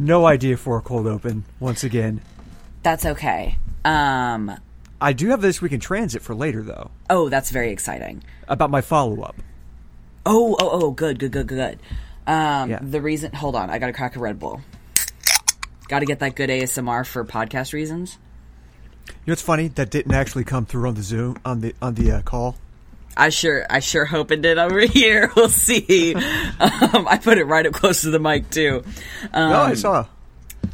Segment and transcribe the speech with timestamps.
[0.00, 1.44] No idea for a cold open.
[1.60, 2.22] Once again,
[2.82, 3.58] That's okay.
[3.84, 4.50] Um,
[4.98, 6.90] I do have this week in transit for later though.
[7.10, 8.22] oh, that's very exciting.
[8.48, 9.36] About my follow up.
[10.24, 11.78] Oh, oh, oh, good, good, good, good, good.
[12.26, 12.78] Um, Yeah.
[12.80, 14.62] the reason, hold on, I gotta crack a Red Bull.
[15.88, 18.16] Gotta get that good ASMR for podcast reasons.
[19.06, 19.68] You know what's funny?
[19.68, 22.56] That didn't actually come through on the Zoom on the on the uh, call.
[23.16, 25.30] I sure, I sure hope it did over here.
[25.36, 26.14] We'll see.
[26.14, 28.82] um, I put it right up close to the mic too.
[29.32, 30.06] Um, No, I saw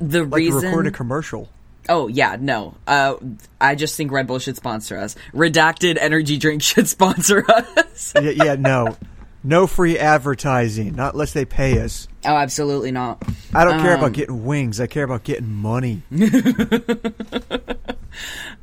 [0.01, 1.49] the reason like a recorded commercial.
[1.89, 2.75] Oh yeah, no.
[2.87, 3.15] Uh,
[3.61, 5.15] I just think Red Bull should sponsor us.
[5.33, 8.13] Redacted energy drink should sponsor us.
[8.21, 8.97] yeah, yeah, no,
[9.45, 12.09] no free advertising, not unless they pay us.
[12.25, 13.23] oh, absolutely not.
[13.55, 14.81] I don't care Um, about getting wings.
[14.81, 16.03] I care about getting money.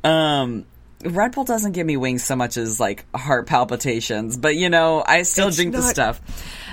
[0.02, 0.66] Um,
[1.04, 5.04] Red Bull doesn't give me wings so much as like heart palpitations, but you know,
[5.06, 6.20] I still It's drink the stuff.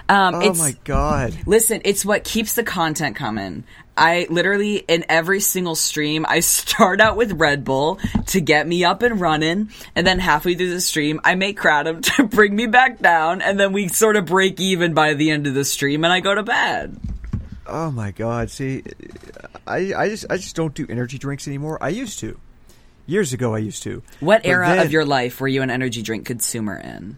[0.09, 1.37] Um, Oh it's, my god!
[1.45, 3.65] Listen, it's what keeps the content coming.
[3.95, 8.83] I literally, in every single stream, I start out with Red Bull to get me
[8.83, 12.67] up and running, and then halfway through the stream, I make Kratom to bring me
[12.67, 16.03] back down, and then we sort of break even by the end of the stream,
[16.03, 16.99] and I go to bed.
[17.67, 18.49] Oh my god!
[18.49, 18.83] See,
[19.67, 21.77] I I just I just don't do energy drinks anymore.
[21.81, 22.39] I used to.
[23.11, 24.01] Years ago, I used to.
[24.21, 27.17] What But era then- of your life were you an energy drink consumer in?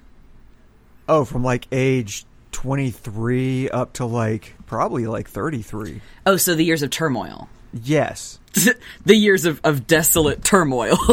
[1.08, 6.02] Oh, from like age twenty three up to like probably like thirty three.
[6.25, 7.47] Oh, so the years of turmoil.
[7.73, 8.39] Yes.
[9.05, 10.97] the years of, of desolate turmoil.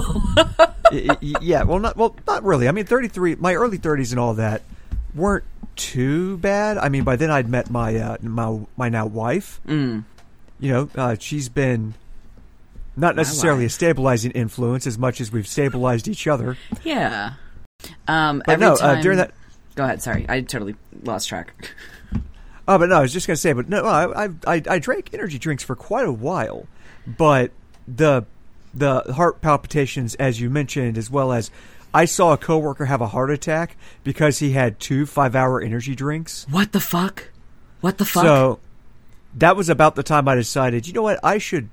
[0.92, 1.62] Yeah.
[1.62, 2.66] Well, not well, not really.
[2.66, 3.36] I mean, thirty three.
[3.36, 4.62] My early thirties and all that
[5.14, 5.44] weren't
[5.76, 6.78] too bad.
[6.78, 9.60] I mean, by then I'd met my uh, my my now wife.
[9.68, 10.02] Mm.
[10.58, 11.94] You know, uh, she's been
[12.96, 16.56] not necessarily a stabilizing influence as much as we've stabilized each other.
[16.84, 17.34] yeah.
[18.06, 18.98] Um, But every no, time...
[18.98, 19.32] uh, during that.
[19.74, 20.02] Go ahead.
[20.02, 21.54] Sorry, I totally lost track.
[22.68, 25.10] Oh, but no, I was just gonna say, but no, I, I I I drank
[25.12, 26.68] energy drinks for quite a while,
[27.04, 27.50] but
[27.88, 28.26] the
[28.72, 31.50] the heart palpitations, as you mentioned, as well as
[31.92, 35.96] I saw a coworker have a heart attack because he had two five hour energy
[35.96, 36.46] drinks.
[36.48, 37.30] What the fuck?
[37.80, 38.22] What the fuck?
[38.22, 38.60] So
[39.34, 41.70] that was about the time I decided, you know what, I should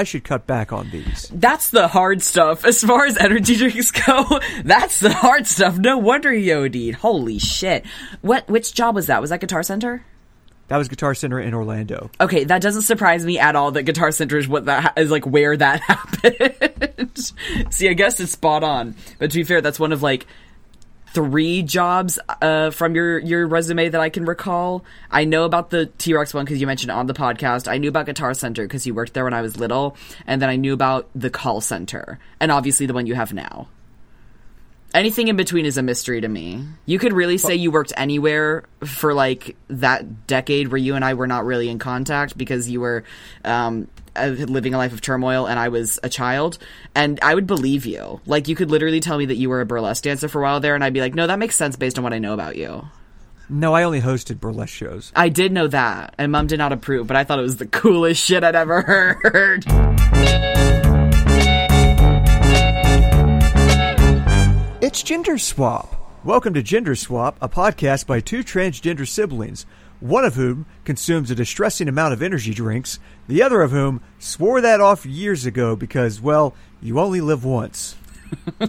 [0.00, 1.30] I should cut back on these.
[1.34, 2.64] that's the hard stuff.
[2.64, 5.76] As far as energy drinks go, that's the hard stuff.
[5.76, 6.94] No wonder he OD'd.
[6.94, 7.84] Holy shit.
[8.22, 8.48] What?
[8.48, 9.20] Which job was that?
[9.20, 10.02] Was that Guitar Center?
[10.68, 12.10] That was Guitar Center in Orlando.
[12.20, 13.72] Okay, that doesn't surprise me at all.
[13.72, 15.80] That Guitar Center is what that ha- is like where that
[16.34, 17.18] happened.
[17.70, 18.94] See, I guess it's spot on.
[19.18, 20.26] But to be fair, that's one of like
[21.12, 24.84] three jobs uh, from your your resume that I can recall.
[25.10, 27.68] I know about the T Rex one because you mentioned it on the podcast.
[27.68, 30.48] I knew about Guitar Center because you worked there when I was little, and then
[30.48, 33.68] I knew about the call center, and obviously the one you have now.
[34.92, 36.64] Anything in between is a mystery to me.
[36.84, 41.14] You could really say you worked anywhere for like that decade where you and I
[41.14, 43.04] were not really in contact because you were
[43.44, 46.58] um, living a life of turmoil and I was a child.
[46.94, 48.20] And I would believe you.
[48.26, 50.60] Like, you could literally tell me that you were a burlesque dancer for a while
[50.60, 52.56] there, and I'd be like, no, that makes sense based on what I know about
[52.56, 52.84] you.
[53.48, 55.12] No, I only hosted burlesque shows.
[55.16, 57.66] I did know that, and mom did not approve, but I thought it was the
[57.66, 58.82] coolest shit I'd ever
[59.22, 59.64] heard.
[64.82, 65.96] It's Gender Swap.
[66.24, 69.66] Welcome to Gender Swap, a podcast by two transgender siblings,
[70.00, 72.98] one of whom consumes a distressing amount of energy drinks,
[73.30, 76.52] the other of whom swore that off years ago because, well,
[76.82, 77.94] you only live once.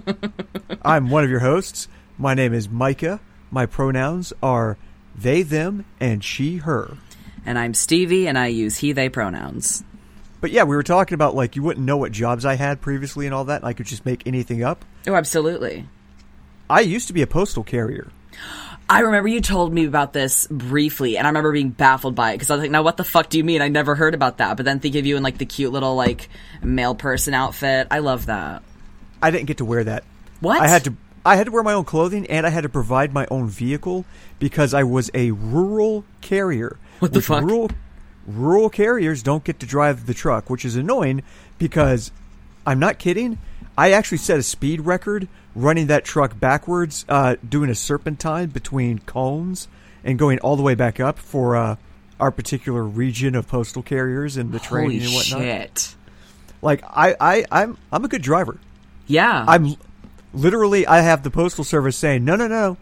[0.83, 1.87] I'm one of your hosts.
[2.15, 3.19] My name is Micah.
[3.49, 4.77] My pronouns are
[5.15, 6.97] they, them, and she, her.
[7.43, 9.83] And I'm Stevie, and I use he, they pronouns.
[10.41, 13.25] But yeah, we were talking about like you wouldn't know what jobs I had previously
[13.25, 14.85] and all that, and I could just make anything up.
[15.07, 15.87] Oh, absolutely.
[16.69, 18.11] I used to be a postal carrier.
[18.91, 22.33] I remember you told me about this briefly, and I remember being baffled by it
[22.35, 23.61] because I was like, "Now, what the fuck do you mean?
[23.61, 25.95] I never heard about that." But then think of you in like the cute little
[25.95, 26.27] like
[26.61, 27.87] male person outfit.
[27.89, 28.63] I love that.
[29.21, 30.03] I didn't get to wear that.
[30.41, 30.59] What?
[30.59, 30.93] I had to
[31.25, 34.03] I had to wear my own clothing and I had to provide my own vehicle
[34.39, 36.77] because I was a rural carrier.
[36.99, 37.43] What the fuck?
[37.43, 37.71] Rural
[38.27, 41.23] rural carriers don't get to drive the truck, which is annoying
[41.57, 42.11] because
[42.67, 43.37] I'm not kidding.
[43.77, 48.99] I actually set a speed record running that truck backwards, uh, doing a serpentine between
[48.99, 49.67] cones
[50.03, 51.75] and going all the way back up for uh,
[52.19, 55.41] our particular region of postal carriers and the training Holy and whatnot.
[55.41, 55.95] shit!
[56.61, 58.59] Like I, I, I'm I'm a good driver.
[59.07, 59.75] Yeah, I'm
[60.33, 62.77] literally I have the postal service saying, "No, no, no.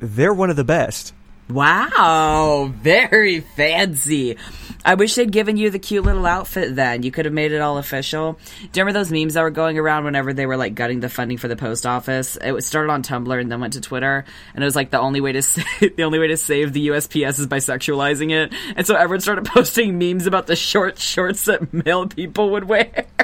[0.00, 1.12] They're one of the best."
[1.52, 4.36] Wow, very fancy.
[4.84, 7.04] I wish they'd given you the cute little outfit then.
[7.04, 8.32] You could have made it all official.
[8.32, 11.08] Do you remember those memes that were going around whenever they were like gutting the
[11.08, 12.36] funding for the post office?
[12.36, 14.98] It was started on Tumblr and then went to Twitter, and it was like the
[14.98, 18.52] only way to save, the only way to save the USPS is by sexualizing it.
[18.74, 23.06] And so everyone started posting memes about the short shorts that male people would wear.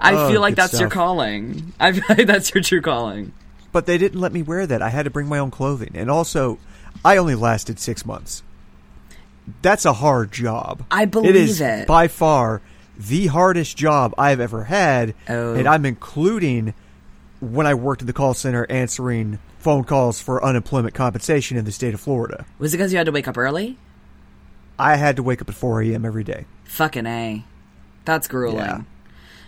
[0.00, 1.72] I Oh, feel like that's your calling.
[1.80, 3.32] I feel like that's your true calling.
[3.74, 4.80] But they didn't let me wear that.
[4.82, 5.90] I had to bring my own clothing.
[5.94, 6.60] And also,
[7.04, 8.44] I only lasted six months.
[9.62, 10.84] That's a hard job.
[10.92, 11.88] I believe is it.
[11.88, 12.62] by far
[12.96, 15.14] the hardest job I've ever had.
[15.28, 15.54] Oh.
[15.54, 16.72] And I'm including
[17.40, 21.72] when I worked in the call center answering phone calls for unemployment compensation in the
[21.72, 22.46] state of Florida.
[22.60, 23.76] Was it because you had to wake up early?
[24.78, 26.04] I had to wake up at 4 a.m.
[26.04, 26.46] every day.
[26.62, 27.44] Fucking A.
[28.04, 28.58] That's grueling.
[28.58, 28.82] Yeah.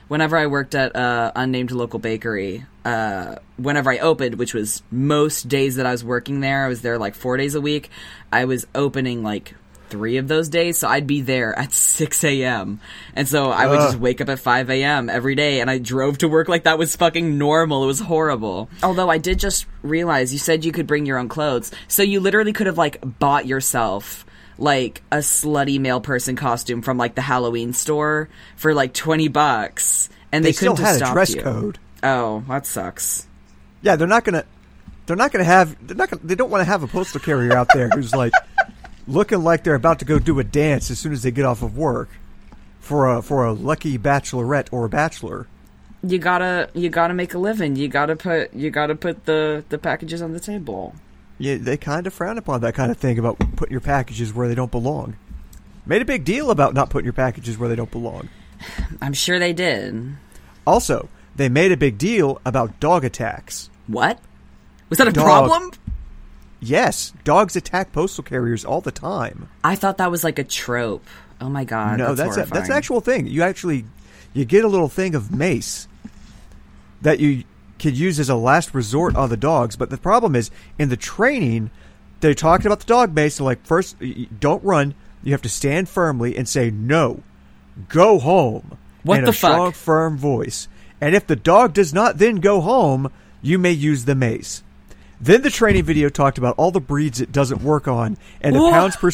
[0.09, 5.49] Whenever I worked at uh, unnamed local bakery, uh, whenever I opened, which was most
[5.49, 7.91] days that I was working there, I was there like four days a week.
[8.31, 9.55] I was opening like
[9.89, 12.81] three of those days, so I'd be there at 6 a.m.
[13.15, 13.89] And so I would Ugh.
[13.89, 15.11] just wake up at 5 a.m.
[15.11, 17.83] every day, and I drove to work like that was fucking normal.
[17.83, 18.69] It was horrible.
[18.85, 22.21] Although I did just realize you said you could bring your own clothes, so you
[22.21, 24.25] literally could have like bought yourself
[24.59, 30.09] like a slutty male person costume from like the Halloween store for like 20 bucks
[30.33, 31.43] and they, They still couldn't have had a dress you.
[31.43, 31.79] code.
[32.03, 33.27] Oh, that sucks.
[33.83, 34.45] Yeah, they're not gonna.
[35.07, 35.77] They're not gonna have.
[35.87, 36.11] They're not.
[36.11, 38.33] Gonna, they don't want to have a postal carrier out there who's like
[39.07, 41.63] looking like they're about to go do a dance as soon as they get off
[41.63, 42.09] of work
[42.81, 45.47] for a for a lucky bachelorette or a bachelor.
[46.03, 47.77] You gotta you gotta make a living.
[47.77, 50.95] You gotta put you gotta put the the packages on the table.
[51.39, 54.49] Yeah, they kind of frown upon that kind of thing about putting your packages where
[54.49, 55.17] they don't belong.
[55.85, 58.29] Made a big deal about not putting your packages where they don't belong.
[59.03, 60.17] I'm sure they did.
[60.67, 63.71] Also, they made a big deal about dog attacks.
[63.87, 64.19] What?
[64.89, 65.25] Was that a Dog.
[65.25, 65.71] problem?
[66.61, 69.49] Yes, dogs attack postal carriers all the time.
[69.63, 71.05] I thought that was like a trope.
[71.41, 71.99] Oh my god.
[71.99, 72.77] no, that's that's a, that's an horrifying.
[72.79, 73.27] actual thing.
[73.27, 73.85] You actually
[74.33, 75.87] you get a little thing of mace
[77.03, 77.45] that you
[77.79, 79.77] could use as a last resort on the dogs.
[79.77, 81.71] But the problem is in the training,
[82.21, 83.39] they're talking about the dog mace.
[83.39, 83.97] They're like, first,
[84.41, 84.95] don't run.
[85.23, 87.23] You have to stand firmly and say no.
[87.89, 88.79] Go home.
[89.03, 90.69] What in the a strong, firm voice.
[91.01, 93.13] And if the dog does not then go home,
[93.43, 94.63] you may use the mace.
[95.21, 98.71] Then the training video talked about all the breeds it doesn't work on, and the
[98.71, 99.11] pounds per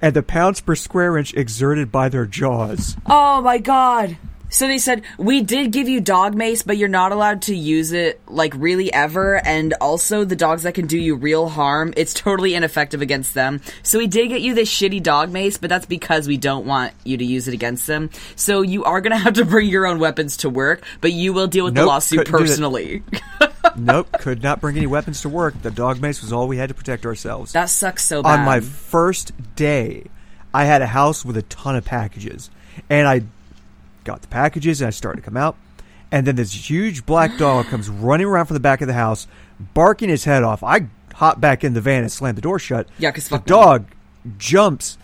[0.00, 2.96] and the pounds per square inch exerted by their jaws.
[3.06, 4.16] Oh my god.
[4.48, 7.92] So they said, we did give you dog mace, but you're not allowed to use
[7.92, 9.44] it, like, really ever.
[9.44, 13.60] And also, the dogs that can do you real harm, it's totally ineffective against them.
[13.82, 16.92] So we did get you this shitty dog mace, but that's because we don't want
[17.04, 18.10] you to use it against them.
[18.36, 21.48] So you are gonna have to bring your own weapons to work, but you will
[21.48, 22.48] deal with the lawsuit couldn't do that.
[22.48, 23.02] personally.
[23.76, 25.60] nope, could not bring any weapons to work.
[25.62, 27.52] The dog mace was all we had to protect ourselves.
[27.52, 28.38] that sucks so bad.
[28.38, 30.04] On my first day,
[30.54, 32.48] I had a house with a ton of packages,
[32.88, 33.22] and I
[34.06, 35.56] got the packages and I started to come out,
[36.10, 39.26] and then this huge black dog comes running around from the back of the house,
[39.74, 40.62] barking his head off.
[40.62, 42.88] I hop back in the van and slam the door shut.
[42.98, 43.42] Yeah, because the me.
[43.46, 43.86] dog
[44.38, 44.96] jumps,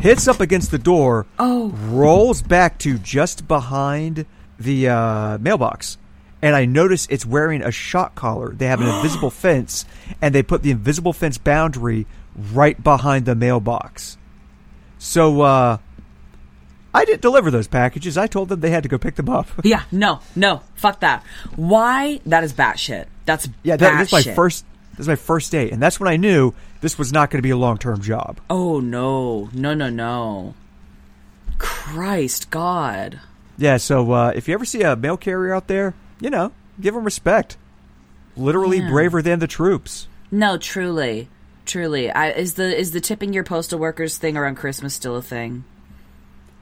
[0.00, 1.68] hits up against the door, Oh.
[1.88, 4.24] rolls back to just behind
[4.58, 5.98] the uh, mailbox.
[6.42, 8.52] And I notice it's wearing a shock collar.
[8.52, 9.84] They have an invisible fence,
[10.20, 12.06] and they put the invisible fence boundary
[12.52, 14.18] right behind the mailbox.
[14.98, 15.78] So, uh,
[16.94, 18.16] I didn't deliver those packages.
[18.16, 19.48] I told them they had to go pick them up.
[19.64, 21.24] yeah, no, no, fuck that.
[21.56, 22.20] Why?
[22.26, 23.06] That is batshit.
[23.26, 24.34] That's Yeah, that, this is my batshit.
[24.36, 24.64] first.
[24.92, 27.42] This is my first day, and that's when I knew this was not going to
[27.42, 28.38] be a long term job.
[28.48, 30.54] Oh no, no, no, no.
[31.58, 33.20] Christ, God.
[33.56, 36.94] Yeah, so uh, if you ever see a mail carrier out there, you know, give
[36.94, 37.56] them respect.
[38.36, 38.88] Literally Yeah.
[38.90, 40.08] braver than the troops.
[40.30, 41.28] No, truly,
[41.66, 42.10] truly.
[42.10, 45.64] I, is the is the tipping your postal workers thing around Christmas still a thing?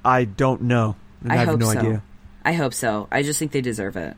[0.05, 0.97] I don't know.
[1.27, 1.79] I, I, have hope no so.
[1.79, 2.03] idea.
[2.45, 3.09] I hope so.
[3.11, 4.17] I just think they deserve it.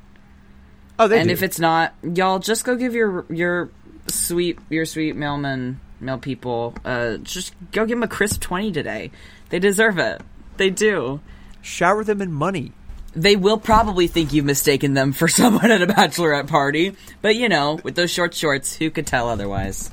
[0.99, 1.33] Oh, they and do.
[1.33, 3.71] if it's not, y'all just go give your your
[4.09, 9.11] sweet your sweet mailman mail people uh just go give them a crisp 20 today.
[9.51, 10.23] They deserve it.
[10.57, 11.21] They do.
[11.63, 12.73] shower them in money.
[13.17, 17.49] They will probably think you've mistaken them for someone at a bachelorette party, but you
[17.49, 19.91] know, with those short shorts, who could tell otherwise?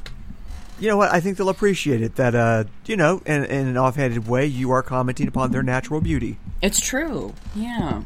[0.81, 1.13] You know what?
[1.13, 2.15] I think they'll appreciate it.
[2.15, 6.01] That uh, you know, in, in an offhanded way, you are commenting upon their natural
[6.01, 6.39] beauty.
[6.59, 7.35] It's true.
[7.53, 8.01] Yeah.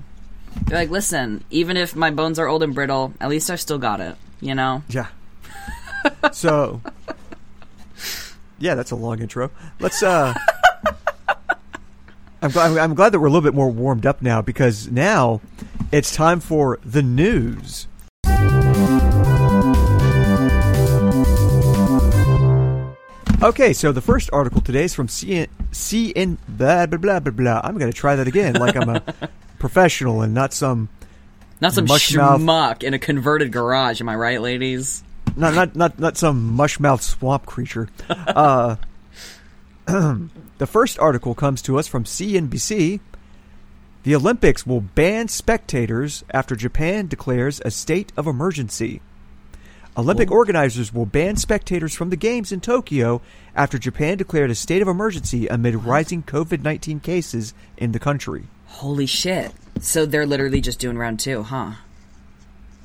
[0.66, 3.78] They're like, listen, even if my bones are old and brittle, at least I've still
[3.78, 4.18] got it.
[4.42, 4.84] You know?
[4.90, 5.08] Yeah.
[6.34, 6.82] so,
[8.60, 9.52] yeah, that's a long intro.
[9.80, 10.04] Let's.
[10.04, 10.34] uh
[12.42, 12.78] I'm glad.
[12.78, 15.40] I'm glad that we're a little bit more warmed up now because now
[15.94, 17.88] it's time for the news.
[23.42, 27.62] Okay, so the first article today is from CN, CN blah blah blah blah blah.
[27.64, 29.02] I'm going to try that again, like I'm a
[29.60, 30.90] professional and not some
[31.62, 34.02] Not some schmuck in a converted garage.
[34.02, 35.04] Am I right, ladies?
[35.36, 37.90] not not not not some mushmouth swamp creature.
[38.28, 38.76] Uh,
[40.58, 43.00] the first article comes to us from CNBC.
[44.04, 49.02] The Olympics will ban spectators after Japan declares a state of emergency.
[49.98, 53.22] Olympic organizers will ban spectators from the games in Tokyo
[53.56, 58.44] after Japan declared a state of emergency amid rising COVID 19 cases in the country.
[58.68, 59.54] Holy shit!
[59.80, 61.72] So they're literally just doing round two, huh?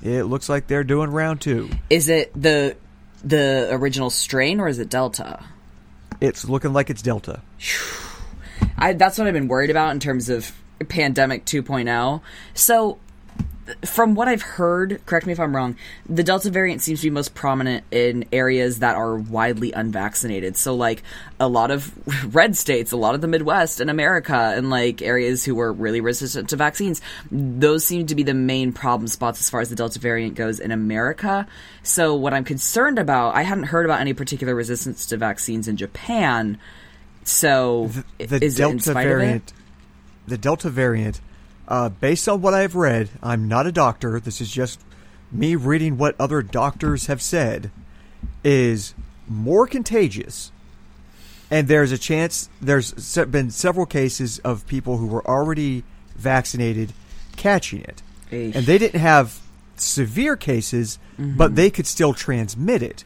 [0.02, 1.68] It looks like they're doing round two.
[1.88, 2.76] Is it the
[3.24, 5.44] the original strain or is it Delta?
[6.20, 7.42] It's looking like it's Delta.
[8.78, 10.52] I that's what I've been worried about in terms of
[10.88, 12.22] pandemic 2.0.
[12.54, 12.98] So
[13.84, 15.76] from what I've heard, correct me if I'm wrong,
[16.08, 20.56] the Delta variant seems to be most prominent in areas that are widely unvaccinated.
[20.56, 21.02] So, like
[21.38, 21.92] a lot of
[22.34, 26.00] red states, a lot of the Midwest and America, and like areas who are really
[26.00, 27.00] resistant to vaccines,
[27.30, 30.60] those seem to be the main problem spots as far as the Delta variant goes
[30.60, 31.46] in America.
[31.82, 35.76] So, what I'm concerned about, I hadn't heard about any particular resistance to vaccines in
[35.76, 36.58] Japan.
[37.24, 39.16] So, the in Delta spite of it?
[39.16, 39.52] variant,
[40.26, 41.20] the Delta variant,
[41.70, 44.18] uh, based on what I've read, I'm not a doctor.
[44.18, 44.80] This is just
[45.30, 47.70] me reading what other doctors have said,
[48.42, 48.94] is
[49.28, 50.50] more contagious,
[51.50, 52.48] and there's a chance.
[52.60, 52.92] There's
[53.26, 55.84] been several cases of people who were already
[56.16, 56.92] vaccinated
[57.36, 58.56] catching it, Eesh.
[58.56, 59.38] and they didn't have
[59.76, 60.98] severe cases,
[61.36, 63.04] but they could still transmit it.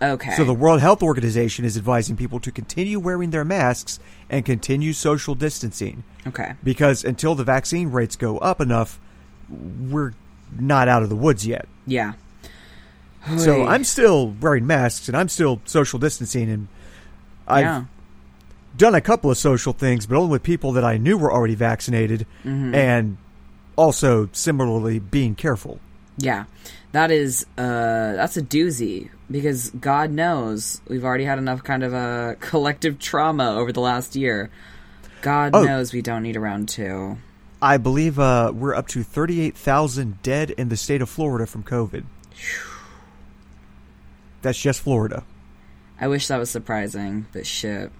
[0.00, 0.30] Okay.
[0.32, 3.98] So the World Health Organization is advising people to continue wearing their masks
[4.30, 6.54] and continue social distancing okay.
[6.62, 9.00] because until the vaccine rates go up enough,
[9.48, 10.12] we're
[10.58, 11.66] not out of the woods yet.
[11.86, 12.12] Yeah.
[13.36, 16.68] So I'm still wearing masks and I'm still social distancing and
[17.46, 17.84] I've yeah.
[18.76, 21.54] done a couple of social things, but only with people that I knew were already
[21.54, 22.74] vaccinated Mm-hmm.
[22.74, 23.18] and
[23.76, 25.80] also similarly being careful.
[26.18, 26.44] Yeah.
[26.92, 31.92] That is uh that's a doozy because God knows we've already had enough kind of
[31.92, 34.50] a collective trauma over the last year.
[35.22, 35.62] God Oh.
[35.64, 37.18] knows we don't need a round two.
[37.60, 42.04] I believe uh, we're up to 38,000 dead in the state of Florida from COVID.
[44.42, 45.24] That's just Florida.
[46.00, 47.90] I wish that was surprising, but shit.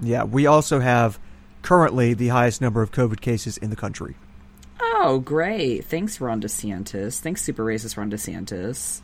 [0.00, 1.20] Yeah, we also have
[1.62, 4.16] currently the highest number of COVID cases in the country.
[4.84, 5.84] Oh, great.
[5.84, 7.20] Thanks, Ron DeSantis.
[7.20, 9.00] Thanks, super racist Ron DeSantis.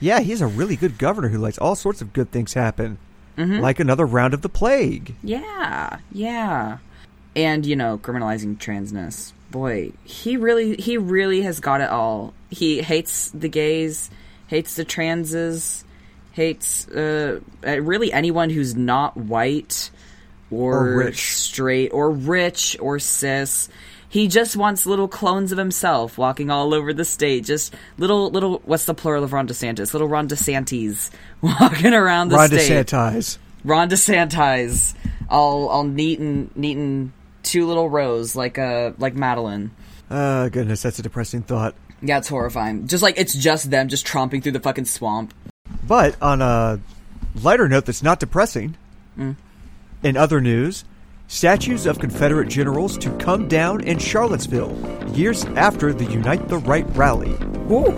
[0.00, 2.98] Yeah, he's a really good governor who lets all sorts of good things happen,
[3.36, 5.14] like another round of the plague.
[5.22, 6.78] Yeah, yeah.
[7.36, 9.32] And, you know, criminalizing transness.
[9.50, 12.34] Boy, he really he really has got it all.
[12.50, 14.10] He hates the gays,
[14.48, 15.84] hates the transes,
[16.32, 19.90] hates uh, uh, really anyone who's not white
[20.50, 21.32] or, Or rich.
[21.34, 23.68] straight or rich or cis.
[24.08, 27.44] He just wants little clones of himself walking all over the state.
[27.44, 29.92] Just little little what's the plural of Ron DeSantis?
[29.92, 31.10] Little Ron DeSantis
[31.42, 32.86] walking around the Ron state.
[32.86, 33.38] DeSantis.
[33.64, 34.94] Ron DeSantis,
[35.28, 37.12] all all neat and neat and
[37.42, 39.72] two little rows like uh like Madeline.
[40.10, 41.74] Oh, goodness, that's a depressing thought.
[42.00, 42.86] Yeah, it's horrifying.
[42.86, 45.34] Just like it's just them just tromping through the fucking swamp.
[45.86, 46.80] But on a
[47.34, 48.76] lighter note that's not depressing,
[50.02, 50.84] in other news,
[51.28, 54.76] statues of Confederate generals to come down in Charlottesville
[55.14, 57.32] years after the Unite the Right rally.
[57.66, 57.92] Woo!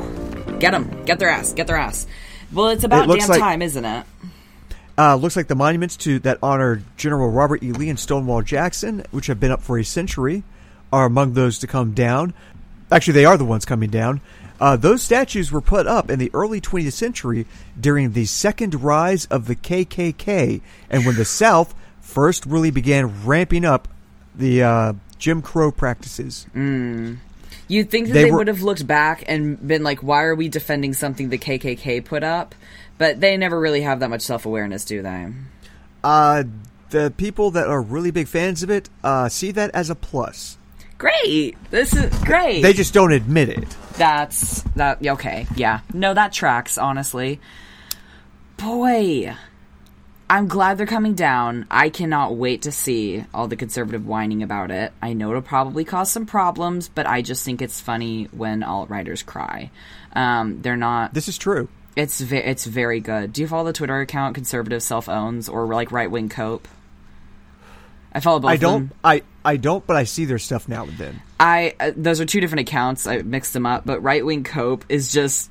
[0.59, 2.07] Get them, get their ass, get their ass.
[2.53, 4.05] Well, it's about looks damn like- time, isn't it?
[4.99, 7.73] Uh, looks like the monuments to that honor General Robert E.
[7.73, 10.43] Lee and Stonewall Jackson, which have been up for a century,
[10.93, 12.35] are among those to come down.
[12.93, 14.21] Actually, they are the ones coming down.
[14.61, 17.47] Uh, those statues were put up in the early 20th century
[17.81, 20.61] during the second rise of the KKK,
[20.91, 21.73] and when the South
[22.11, 23.89] first really began ramping up
[24.35, 26.47] the uh, Jim Crow practices.
[26.55, 30.35] You'd think that They they, were- would have looked back and been like, "Why are
[30.35, 32.55] we defending something the KKK put up?"
[32.99, 35.29] But they never really have that much self awareness, do they?
[36.05, 36.45] Uh,
[36.91, 40.59] the people that are really big fans of it uh, see that as a plus.
[40.99, 42.61] Great, this is great.
[42.63, 43.69] They just don't admit it.
[43.97, 45.07] That's that.
[45.07, 45.81] Okay, yeah.
[45.95, 46.77] No, that tracks.
[46.77, 47.41] Honestly,
[48.57, 49.35] boy,
[50.31, 51.67] I'm glad they're coming down.
[51.73, 54.93] I cannot wait to see all the conservative whining about it.
[55.03, 58.91] I know it'll probably cause some problems, but I just think it's funny when alt
[58.91, 59.73] righters cry.
[60.13, 61.13] Um, they're not.
[61.15, 61.69] This is true.
[61.97, 63.33] It's ve- it's very good.
[63.33, 66.69] Do you follow the Twitter account conservative self owns or like right wing cope?
[68.13, 68.53] I follow both.
[68.53, 68.89] I don't.
[68.89, 68.99] them.
[69.03, 69.85] I I don't.
[69.85, 71.23] But I see their stuff now and then.
[71.41, 73.05] I uh, those are two different accounts.
[73.09, 75.51] I mixed them up, but right wing cope is just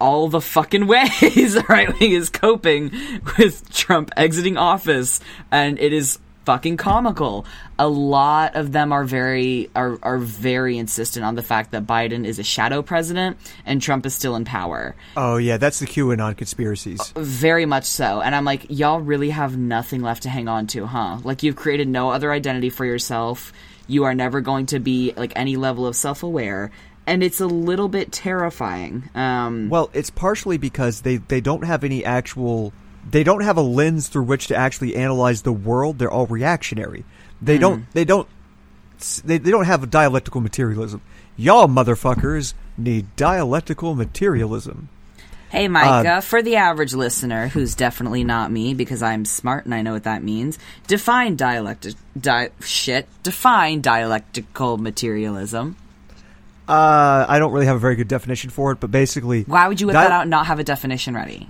[0.00, 2.90] all the fucking ways the right wing is coping
[3.38, 7.44] with Trump exiting office, and it is fucking comical.
[7.78, 12.24] A lot of them are very are are very insistent on the fact that Biden
[12.24, 13.36] is a shadow president
[13.66, 14.94] and Trump is still in power.
[15.16, 17.12] Oh yeah, that's the QAnon conspiracies.
[17.14, 18.22] Uh, very much so.
[18.22, 21.18] And I'm like, y'all really have nothing left to hang on to, huh?
[21.24, 23.52] Like you've created no other identity for yourself.
[23.88, 26.70] You are never going to be like any level of self-aware
[27.06, 29.08] and it's a little bit terrifying.
[29.14, 32.72] Um, well, it's partially because they they don't have any actual
[33.08, 35.98] they don't have a lens through which to actually analyze the world.
[35.98, 37.04] They're all reactionary.
[37.40, 37.60] They mm.
[37.60, 37.92] don't.
[37.92, 38.28] They don't.
[39.24, 41.02] They, they don't have a dialectical materialism.
[41.36, 44.88] Y'all motherfuckers need dialectical materialism.
[45.50, 49.74] Hey, Micah, uh, for the average listener, who's definitely not me because I'm smart and
[49.74, 51.94] I know what that means, define dialectic.
[52.18, 53.06] Di- shit.
[53.22, 55.76] Define dialectical materialism.
[56.68, 59.44] Uh, I don't really have a very good definition for it, but basically.
[59.44, 61.48] Why would you whip that out and not have a definition ready?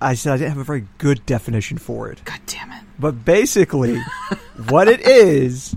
[0.00, 2.20] I said I didn't have a very good definition for it.
[2.24, 2.82] God damn it.
[2.98, 3.98] But basically,
[4.68, 5.74] what it is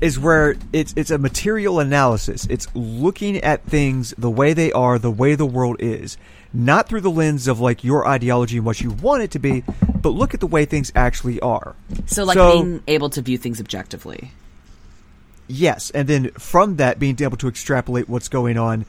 [0.00, 2.46] is where it's it's a material analysis.
[2.50, 6.18] It's looking at things the way they are, the way the world is,
[6.52, 9.64] not through the lens of like your ideology and what you want it to be,
[10.00, 11.74] but look at the way things actually are.
[12.06, 14.32] So like so, being able to view things objectively.
[15.48, 18.86] Yes, and then from that being able to extrapolate what's going on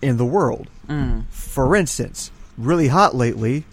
[0.00, 0.68] in the world.
[0.88, 1.26] Mm.
[1.30, 3.64] For instance, really hot lately,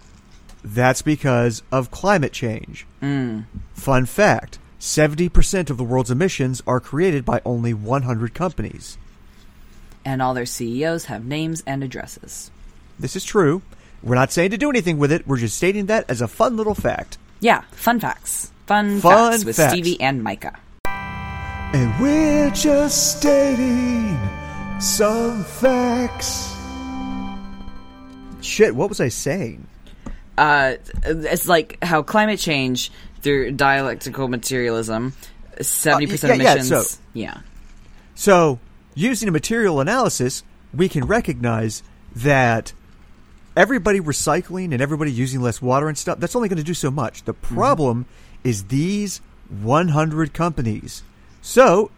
[0.63, 2.85] that's because of climate change.
[3.01, 3.45] Mm.
[3.73, 8.97] Fun fact 70% of the world's emissions are created by only 100 companies.
[10.05, 12.49] And all their CEOs have names and addresses.
[12.97, 13.61] This is true.
[14.01, 16.55] We're not saying to do anything with it, we're just stating that as a fun
[16.55, 17.17] little fact.
[17.41, 18.51] Yeah, fun facts.
[18.65, 19.73] Fun, fun facts with facts.
[19.73, 20.57] Stevie and Micah.
[21.71, 24.17] And we're just stating
[24.79, 26.55] some facts.
[28.41, 29.67] Shit, what was I saying?
[30.35, 35.13] Uh, it's like how climate change through dialectical materialism,
[35.61, 36.71] seventy uh, percent yeah, emissions.
[36.71, 37.41] Yeah, so, yeah.
[38.15, 38.59] So,
[38.95, 41.83] using a material analysis, we can recognize
[42.15, 42.73] that
[43.55, 46.89] everybody recycling and everybody using less water and stuff, that's only going to do so
[46.89, 47.25] much.
[47.25, 47.55] The mm-hmm.
[47.55, 48.49] problem mm-hmm.
[48.49, 51.03] is these 100 companies.
[51.41, 51.91] So,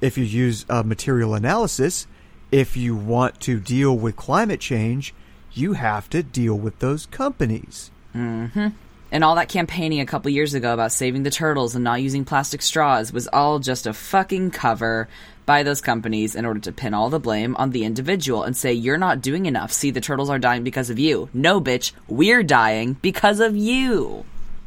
[0.00, 2.06] if you use a material analysis,
[2.50, 5.14] if you want to deal with climate change,
[5.52, 7.90] you have to deal with those companies.
[8.14, 8.68] Mm-hmm.
[9.10, 12.24] And all that campaigning a couple years ago about saving the turtles and not using
[12.24, 15.06] plastic straws was all just a fucking cover
[15.44, 18.72] by those companies in order to pin all the blame on the individual and say,
[18.72, 19.70] you're not doing enough.
[19.70, 21.28] See, the turtles are dying because of you.
[21.34, 24.24] No, bitch, we're dying because of you.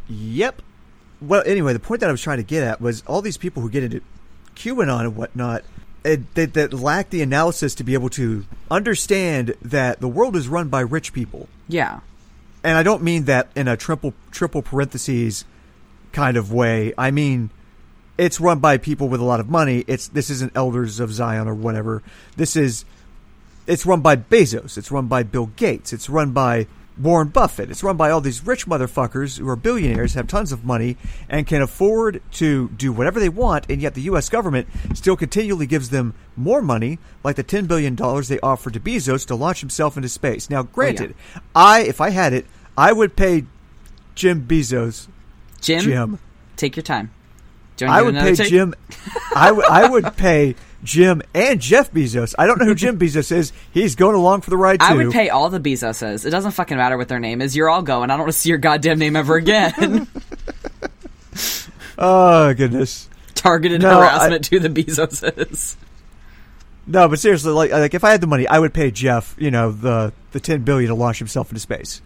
[0.07, 0.61] Yep.
[1.27, 3.61] Well, anyway, the point that I was trying to get at was all these people
[3.61, 4.01] who get into
[4.55, 5.63] QAnon and whatnot
[6.05, 10.69] that, that lack the analysis to be able to understand that the world is run
[10.69, 11.49] by rich people.
[11.67, 12.01] Yeah.
[12.63, 15.45] And I don't mean that in a triple triple parentheses
[16.11, 16.93] kind of way.
[16.97, 17.49] I mean
[18.17, 19.83] it's run by people with a lot of money.
[19.87, 22.03] It's this isn't Elders of Zion or whatever.
[22.37, 22.85] This is
[23.65, 24.77] it's run by Bezos.
[24.77, 25.91] It's run by Bill Gates.
[25.91, 27.69] It's run by Warren Buffett.
[27.69, 31.45] It's run by all these rich motherfuckers who are billionaires, have tons of money, and
[31.45, 34.29] can afford to do whatever they want, and yet the U.S.
[34.29, 39.27] government still continually gives them more money, like the $10 billion they offered to Bezos
[39.27, 40.49] to launch himself into space.
[40.49, 41.41] Now, granted, oh, yeah.
[41.55, 42.45] I, if I had it,
[42.77, 43.45] I would pay
[44.15, 45.07] Jim Bezos.
[45.61, 45.81] Jim?
[45.81, 46.19] Jim.
[46.55, 47.11] Take your time.
[47.81, 48.49] I would pay take?
[48.49, 48.73] Jim.
[49.35, 50.55] I, w- I would pay
[50.85, 52.33] Jim, and Jeff Bezos.
[52.37, 53.51] I don't know who Jim Bezos is.
[53.71, 54.85] He's going along for the ride too.
[54.85, 56.25] I would pay all the Bezoses.
[56.25, 57.55] It doesn't fucking matter what their name is.
[57.55, 58.09] You're all going.
[58.09, 60.07] I don't want to see your goddamn name ever again.
[61.97, 63.09] oh goodness.
[63.33, 65.75] Targeted no, harassment I, to the Bezoses.
[66.87, 69.51] No, but seriously, like like if I had the money, I would pay Jeff, you
[69.51, 72.01] know, the the ten billion to launch himself into space.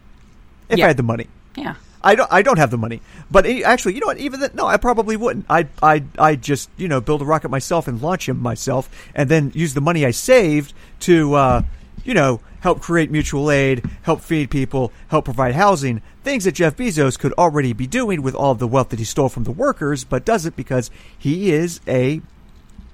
[0.70, 0.86] If yeah.
[0.86, 1.28] I had the money.
[1.56, 1.76] Yeah.
[2.02, 2.32] I don't.
[2.32, 4.18] I don't have the money, but actually, you know what?
[4.18, 5.46] Even that, no, I probably wouldn't.
[5.50, 9.30] I, I, I just you know build a rocket myself and launch him myself, and
[9.30, 11.62] then use the money I saved to, uh,
[12.06, 16.02] you know, help create mutual aid, help feed people, help provide housing.
[16.24, 19.30] Things that Jeff Bezos could already be doing with all the wealth that he stole
[19.30, 22.22] from the workers, but doesn't because he is a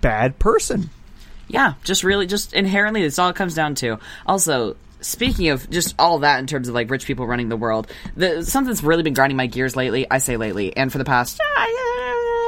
[0.02, 0.90] bad person.
[1.48, 4.00] Yeah, just really, just inherently, that's all it comes down to.
[4.26, 7.92] Also, speaking of just all that in terms of like rich people running the world,
[8.16, 10.08] the, something that's really been grinding my gears lately.
[10.10, 11.66] I say lately, and for the past uh,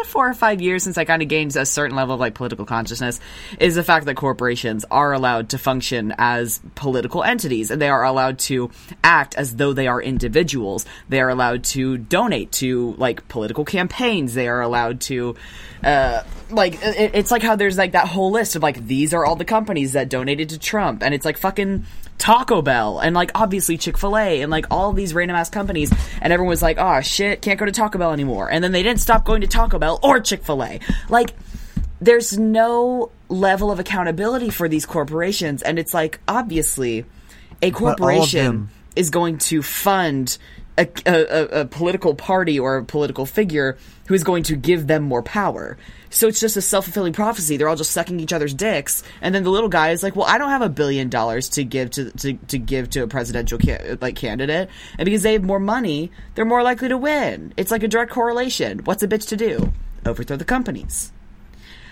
[0.08, 2.66] four or five years since I kind of gained a certain level of like political
[2.66, 3.20] consciousness
[3.60, 8.04] is the fact that corporations are allowed to function as political entities and they are
[8.04, 8.72] allowed to
[9.04, 10.86] act as though they are individuals.
[11.10, 14.34] They are allowed to donate to like political campaigns.
[14.34, 15.36] They are allowed to,
[15.84, 19.26] uh, like it, it's like how there's like that whole list of like these are
[19.26, 21.86] all the companies that donated to Trump, and it's like fucking
[22.18, 25.92] Taco Bell and like obviously Chick Fil A and like all these random ass companies,
[26.22, 28.84] and everyone was like, "Oh shit, can't go to Taco Bell anymore," and then they
[28.84, 31.34] didn't stop going to Taco Bell or Chick Fil A, like.
[32.00, 37.06] There's no level of accountability for these corporations, and it's like obviously
[37.64, 40.38] a corporation is going to fund
[40.78, 45.04] a, a, a political party or a political figure who is going to give them
[45.04, 45.78] more power.
[46.10, 47.58] So it's just a self fulfilling prophecy.
[47.58, 50.26] They're all just sucking each other's dicks, and then the little guy is like, "Well,
[50.26, 53.60] I don't have a billion dollars to give to, to to give to a presidential
[53.60, 57.54] ca- like candidate, and because they have more money, they're more likely to win.
[57.58, 58.80] It's like a direct correlation.
[58.86, 59.74] What's a bitch to do?
[60.06, 61.12] Overthrow the companies."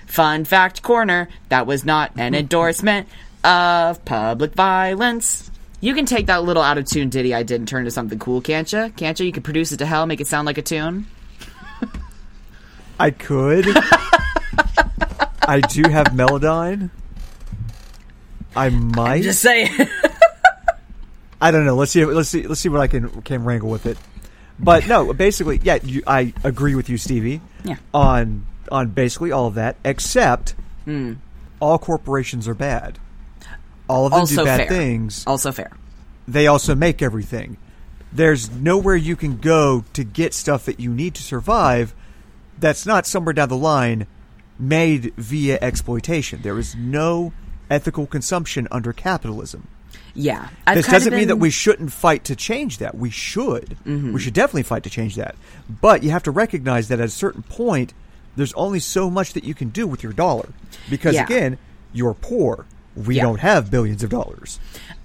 [0.06, 3.08] Fun fact corner: that was not an endorsement
[3.43, 5.52] of public violence.
[5.86, 7.91] You can take that little out of tune ditty I did and turn it into
[7.91, 8.89] something cool, can't you?
[8.98, 9.28] Can't you?
[9.28, 11.06] You can produce it to hell, make it sound like a tune.
[13.00, 13.67] I could.
[15.48, 16.89] I do have Melodyne.
[18.56, 19.21] I might.
[19.21, 19.69] Just say
[21.39, 21.76] I don't know.
[21.76, 22.04] Let's see.
[22.04, 22.48] Let's see.
[22.48, 24.00] Let's see what I can can wrangle with it.
[24.58, 27.41] But no, basically, yeah, you, I agree with you, Stevie.
[27.63, 27.76] Yeah.
[27.93, 31.13] On on basically all of that, except Hmm.
[31.60, 32.98] all corporations are bad.
[33.88, 34.67] All of them also do bad fair.
[34.67, 35.24] things.
[35.28, 35.71] Also fair.
[36.28, 37.58] They also make everything.
[38.12, 41.93] There's nowhere you can go to get stuff that you need to survive.
[42.60, 44.08] That's not somewhere down the line
[44.58, 46.41] made via exploitation.
[46.41, 47.34] There is no
[47.69, 49.67] ethical consumption under capitalism.
[50.13, 50.48] Yeah.
[50.65, 52.95] I've this doesn't mean that we shouldn't fight to change that.
[52.98, 53.76] We should.
[53.86, 54.13] Mm-hmm.
[54.13, 55.36] We should definitely fight to change that.
[55.69, 57.93] But you have to recognize that at a certain point,
[58.38, 60.50] there's only so much that you can do with your dollar.
[60.89, 61.26] Because Yeah.
[61.26, 61.58] again,
[61.91, 62.65] you're poor.
[62.95, 63.23] We Yeah.
[63.23, 64.60] don't have billions of dollars.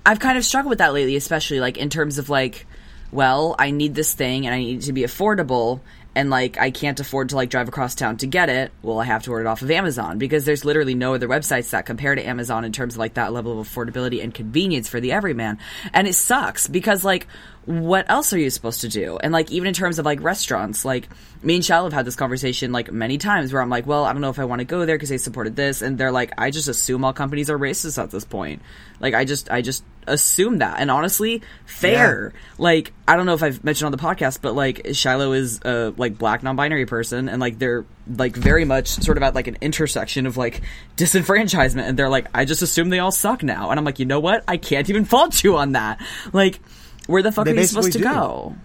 [0.06, 2.66] I've kind of struggled with that lately, especially like in terms of like,
[3.12, 5.80] well, I need this thing and I need it to be affordable
[6.14, 8.72] and like I can't afford to like drive across town to get it.
[8.82, 11.70] Well, I have to order it off of Amazon because there's literally no other websites
[11.70, 15.00] that compare to Amazon in terms of like that level of affordability and convenience for
[15.00, 15.58] the everyman.
[15.92, 17.26] And it sucks because like
[17.66, 19.18] what else are you supposed to do?
[19.18, 21.08] And like even in terms of like restaurants, like
[21.42, 24.12] me and Shal have had this conversation like many times where I'm like, well, I
[24.12, 26.32] don't know if I want to go there because they supported this, and they're like,
[26.38, 28.62] I just assume all companies are racist at this point.
[28.98, 32.32] Like I just I just assume that, and honestly, fair.
[32.58, 35.92] Like I don't know if I've mentioned on the podcast, but like Shiloh is a
[35.96, 37.84] like black non-binary person, and like they're
[38.16, 40.62] like very much sort of at like an intersection of like
[40.96, 44.06] disenfranchisement, and they're like, I just assume they all suck now, and I'm like, you
[44.06, 44.44] know what?
[44.46, 46.00] I can't even fault you on that.
[46.32, 46.60] Like,
[47.06, 48.04] where the fuck They are you supposed to do.
[48.04, 48.56] go?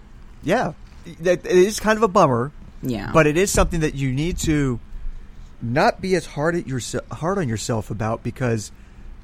[0.44, 0.74] Yeah.
[1.06, 2.52] It is kind of a bummer.
[2.82, 3.12] Yeah.
[3.14, 4.80] But it is something that you need to
[5.62, 8.72] not be as hard at yourself hard on yourself about because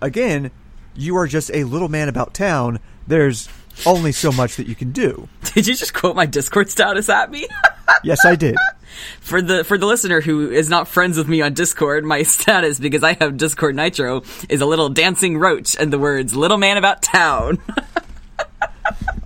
[0.01, 0.49] again,
[0.95, 2.79] you are just a little man about town.
[3.07, 3.49] There's
[3.85, 5.27] only so much that you can do.
[5.53, 7.47] Did you just quote my Discord status at me?
[8.03, 8.55] Yes, I did.
[9.19, 12.79] for the for the listener who is not friends with me on Discord, my status
[12.79, 16.77] because I have Discord Nitro is a little dancing roach and the words "little man
[16.77, 17.59] about town."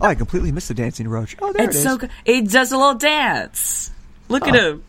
[0.01, 1.35] Oh, I completely missed the dancing roach.
[1.41, 1.83] Oh, there it's it is.
[1.85, 2.09] so good.
[2.25, 3.91] He does a little dance.
[4.29, 4.71] Look at Oh.
[4.71, 4.83] him.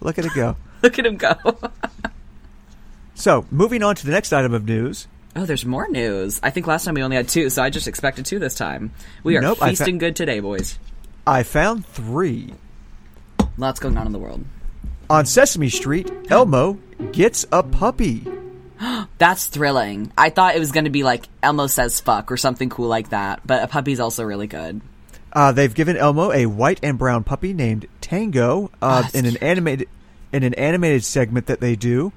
[0.00, 0.56] Look at it go.
[0.82, 1.34] Look at him go.
[3.14, 5.06] So, moving on to the next item of news.
[5.36, 6.40] Oh, there's more news.
[6.42, 8.92] I think last time we only had two, so I just expected two this time.
[9.22, 10.78] We are Nope, I fa- feasting good today, boys.
[11.26, 12.54] I found three.
[13.58, 14.44] Lots going on in the world.
[15.08, 16.78] On Sesame Street, Elmo
[17.12, 18.26] gets a puppy.
[19.18, 20.12] That's thrilling.
[20.18, 23.10] I thought it was going to be like Elmo says fuck or something cool like
[23.10, 24.80] that, but a puppy's also really good.
[25.32, 29.32] Uh, they've given Elmo a white and brown puppy named Tango uh, that's in an
[29.32, 29.42] cute.
[29.42, 29.88] animated
[30.32, 32.12] in an animated segment that they do.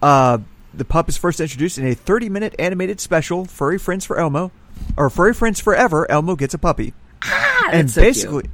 [0.00, 0.38] Uh,
[0.74, 4.50] the pup is first introduced in a 30 minute animated special, Furry Friends for Elmo,
[4.96, 6.10] or Furry Friends Forever.
[6.10, 8.08] Elmo gets a puppy, Ah, and so cute.
[8.14, 8.50] basically,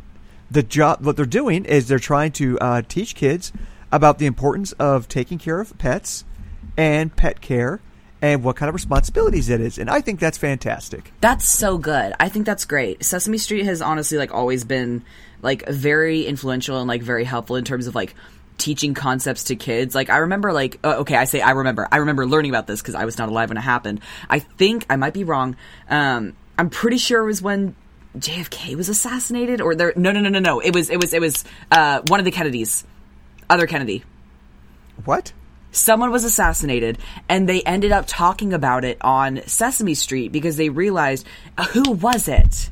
[0.50, 3.52] the job what they're doing is they're trying to uh, teach kids
[3.92, 6.24] about the importance of taking care of pets
[6.76, 7.80] and pet care
[8.20, 9.78] and what kind of responsibilities it is.
[9.78, 11.12] And I think that's fantastic.
[11.20, 12.12] That's so good.
[12.18, 13.04] I think that's great.
[13.04, 15.04] Sesame Street has honestly like always been
[15.40, 18.14] like very influential and like very helpful in terms of like
[18.58, 19.94] teaching concepts to kids.
[19.94, 21.88] Like I remember like uh, okay, I say I remember.
[21.90, 24.00] I remember learning about this because I was not alive when it happened.
[24.28, 25.56] I think I might be wrong.
[25.88, 27.74] Um I'm pretty sure it was when
[28.18, 30.60] JFK was assassinated or there no no no no no.
[30.60, 32.84] It was it was it was uh one of the Kennedys.
[33.50, 34.04] Other Kennedy
[35.04, 35.32] What?
[35.70, 40.68] someone was assassinated and they ended up talking about it on Sesame Street because they
[40.70, 42.70] realized uh, who was it?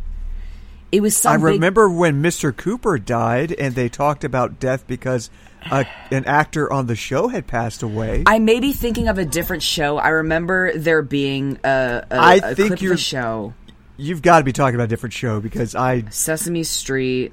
[0.92, 2.59] It was I big- remember when Mr.
[2.61, 5.31] Hooper died, and they talked about death because
[5.70, 8.22] a, an actor on the show had passed away.
[8.27, 9.99] I may be thinking of a different show.
[9.99, 13.55] I remember there being a, a, I a think you're- show,
[13.99, 17.33] You've got to be talking about a different show because I Sesame Street.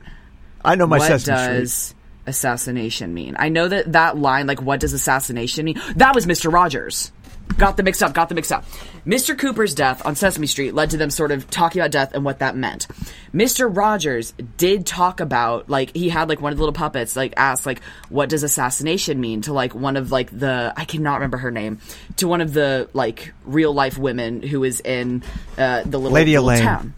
[0.63, 1.97] I know my what Sesame does Street.
[2.25, 3.35] assassination mean?
[3.37, 5.81] I know that that line, like, what does assassination mean?
[5.97, 6.51] That was Mr.
[6.51, 7.11] Rogers.
[7.57, 8.65] Got them mixed up, got them mixed up.
[9.05, 9.39] Mr.
[9.39, 12.39] Hooper's death on Sesame Street led to them sort of talking about death and what
[12.39, 12.87] that meant.
[13.33, 13.69] Mr.
[13.73, 17.65] Rogers did talk about, like, he had, like, one of the little puppets, like, ask,
[17.65, 21.51] like, what does assassination mean to, like, one of, like, the, I cannot remember her
[21.51, 21.79] name,
[22.17, 25.21] to one of the, like, real life women who is in
[25.57, 26.63] uh, the little, Lady little Elaine.
[26.63, 26.93] town.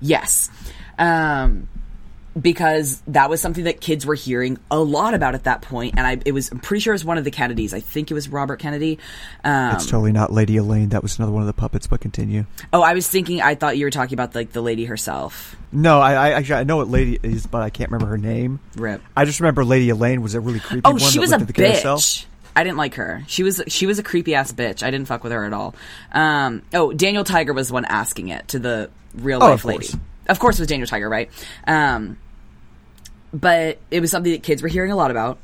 [0.00, 0.50] Yes.
[0.98, 1.68] Um,
[2.40, 6.06] because that was something that kids were hearing a lot about at that point, and
[6.06, 7.72] I it was I'm pretty sure it was one of the Kennedys.
[7.72, 8.98] I think it was Robert Kennedy.
[9.44, 10.88] Um, It's totally not Lady Elaine.
[10.90, 11.86] That was another one of the puppets.
[11.86, 12.46] But continue.
[12.72, 13.40] oh, I was thinking.
[13.40, 15.56] I thought you were talking about like the lady herself.
[15.72, 18.60] No, I, I actually I know what Lady is, but I can't remember her name.
[18.76, 19.02] Rip.
[19.16, 21.00] I just remember Lady Elaine was a really creepy Oh, one.
[21.00, 21.96] she was a at carousel.
[21.98, 22.26] bitch.
[22.56, 23.24] I didn't like her.
[23.26, 24.84] She was she was a creepy ass bitch.
[24.84, 25.74] I didn't fuck with her at all.
[26.12, 29.64] Um, oh, Daniel Tiger was the one asking it to the real Oh, life of
[29.64, 29.78] lady.
[29.88, 29.96] course.
[30.28, 31.28] Of course, it was Daniel Tiger, right?
[31.66, 32.16] Um,
[33.34, 35.38] but it was something that kids were hearing a lot about.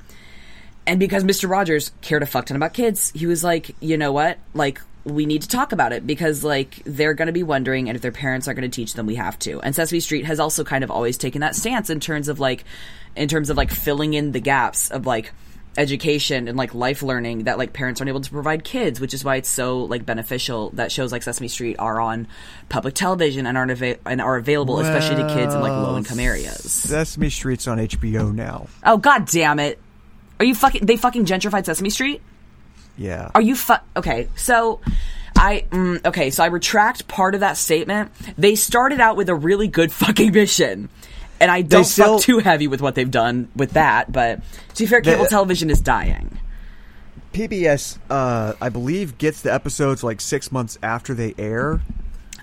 [0.87, 1.50] And because Mr.
[1.50, 4.38] Rogers cared a fuck ton about kids, he was like, you know what?
[4.55, 7.96] Like, we need to talk about it because, like, they're going to be wondering, and
[7.96, 9.61] if their parents aren't going to teach them, we have to.
[9.61, 12.64] And Sesame Street has also kind of always taken that stance in terms of, like,
[13.16, 15.33] in terms of, like, filling in the gaps of, like,
[15.81, 19.25] education and like life learning that like parents aren't able to provide kids which is
[19.25, 22.29] why it's so like beneficial that shows like sesame street are on
[22.69, 26.21] public television and aren't ava- and are available especially to kids in like low income
[26.21, 28.66] areas Sesame Street's on HBO now.
[28.85, 29.79] oh god damn it
[30.38, 32.21] are you fucking they fucking gentrified sesame street
[32.99, 33.31] Yeah.
[33.35, 34.29] are you fu- okay?
[34.37, 34.81] So,
[35.37, 36.29] I mm, okay.
[36.31, 38.11] So I retract part of that statement.
[38.37, 40.90] They started out with a really good fucking mission,
[41.40, 44.12] and I don't still- fuck too heavy with what they've done with that.
[44.12, 44.40] But
[44.74, 46.38] to be fair, cable The- television is dying.
[47.33, 51.81] PBS, uh, I believe, gets the episodes like six months after they air.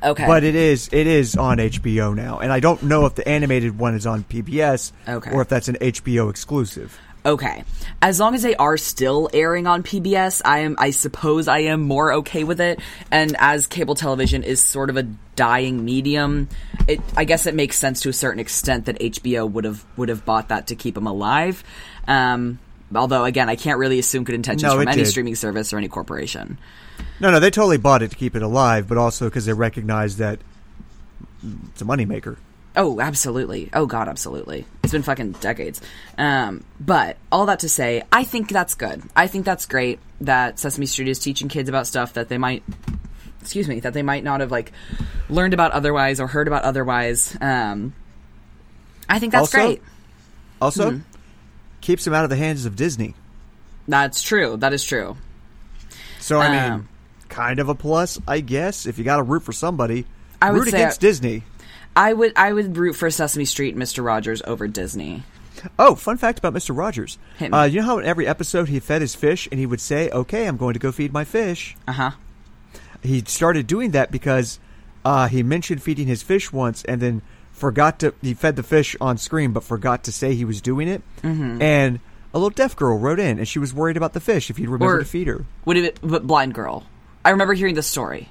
[0.03, 3.27] Okay, But it is it is on HBO now, and I don't know if the
[3.27, 5.31] animated one is on PBS Okay.
[5.31, 6.97] or if that's an HBO exclusive.
[7.27, 7.63] Okay.
[8.01, 10.75] As long as they are still airing on PBS, I am.
[10.79, 12.79] I suppose I am more okay with it.
[13.11, 15.03] And as cable television is sort of a
[15.35, 16.47] dying medium,
[16.87, 20.09] it I guess it makes sense to a certain extent that HBO would have would
[20.09, 21.63] have bought that to keep them alive.
[22.07, 22.59] Um,
[22.95, 25.07] although again, I can't really assume good intentions No, from any did.
[25.07, 26.57] streaming service or any corporation.
[27.19, 30.17] No, no, they totally bought it to keep it alive, but also because they recognize
[30.17, 30.39] that
[31.71, 32.37] it's a moneymaker.
[32.79, 33.69] Oh, absolutely.
[33.73, 34.65] Oh God, absolutely.
[34.83, 35.81] It's been fucking decades.
[36.17, 39.01] Um, but all that to say, I think that's good.
[39.15, 42.63] I think that's great that Sesame Street is teaching kids about stuff that they might,
[43.41, 44.71] excuse me, that they might not have like
[45.27, 47.35] learned about otherwise or heard about otherwise.
[47.41, 47.93] Um,
[49.09, 49.81] I think that's Also- great.
[50.61, 50.99] Also, Mm-hmm.
[51.81, 53.15] keeps them out of the hands of Disney.
[53.87, 54.55] That's true.
[54.57, 55.17] That is true.
[56.19, 56.89] So I mean, Um,
[57.29, 58.85] kind of a plus, I guess.
[58.85, 60.05] If you got to root for somebody,
[60.41, 61.43] I would root against I- Disney.
[61.97, 64.05] I would I would root for Sesame Street and Mr.
[64.05, 65.23] Rogers over Disney.
[65.79, 66.77] Oh, fun fact about Mr.
[66.77, 67.17] Rogers.
[67.41, 70.09] Uh, you know how in every episode he fed his fish and he would say,
[70.11, 72.11] "Okay, I'm going to go feed my fish." Uh huh.
[73.01, 74.59] He started doing that because
[75.03, 78.13] uh, he mentioned feeding his fish once and then forgot to.
[78.21, 81.01] He fed the fish on screen, but forgot to say he was doing it.
[81.23, 81.61] Mm-hmm.
[81.63, 81.99] And
[82.31, 84.69] a little deaf girl wrote in, and she was worried about the fish if he'd
[84.69, 85.45] remember Or- to feed her.
[85.65, 85.99] Would it?
[86.03, 86.85] But blind girl.
[87.25, 88.29] I remember hearing the story.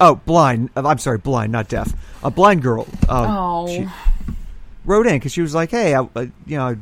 [0.00, 0.70] Oh, blind.
[0.76, 1.92] uh, I'm sorry, blind, not deaf.
[2.22, 2.86] A blind girl.
[3.08, 3.66] Um, Oh.
[3.68, 3.86] she
[4.84, 6.76] wrote in because she was like, "Hey, I, uh, you know, I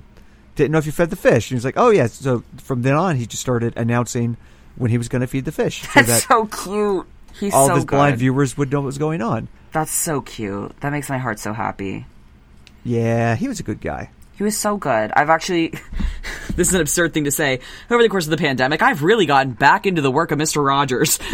[0.56, 2.94] didn't know if you fed the fish." And he's like, "Oh, yes." So from then
[2.94, 4.36] on, he just started announcing
[4.76, 7.06] when he was going to feed the fish, so That's that so cute.
[7.38, 7.96] He's all so of his good.
[7.96, 9.46] blind viewers would know what was going on.
[9.72, 10.78] That's so cute.
[10.80, 12.06] That makes my heart so happy.
[12.84, 14.10] Yeah, he was a good guy.
[14.36, 15.12] He was so good.
[15.16, 15.74] I've actually,
[16.56, 17.60] this is an absurd thing to say.
[17.90, 20.64] Over the course of the pandemic, I've really gotten back into the work of Mr.
[20.64, 21.18] Rogers.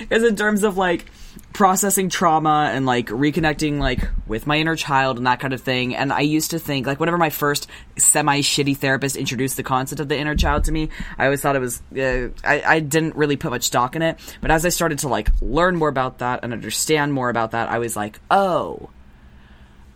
[0.00, 1.06] Because in terms of like
[1.52, 5.94] processing trauma and like reconnecting like with my inner child and that kind of thing.
[5.94, 7.66] And I used to think like whenever my first
[7.98, 11.56] semi shitty therapist introduced the concept of the inner child to me, I always thought
[11.56, 14.18] it was, uh, I, I didn't really put much stock in it.
[14.40, 17.68] But as I started to like learn more about that and understand more about that,
[17.68, 18.90] I was like, oh,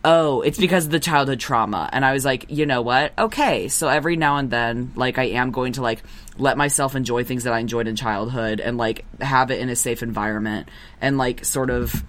[0.04, 1.88] oh, it's because of the childhood trauma.
[1.92, 3.12] And I was like, you know what?
[3.18, 3.68] Okay.
[3.68, 6.02] So every now and then, like, I am going to, like,
[6.36, 9.76] let myself enjoy things that I enjoyed in childhood and, like, have it in a
[9.76, 10.68] safe environment
[11.00, 12.04] and, like, sort of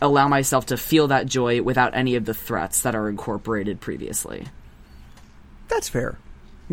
[0.00, 4.46] allow myself to feel that joy without any of the threats that are incorporated previously.
[5.68, 6.18] That's fair.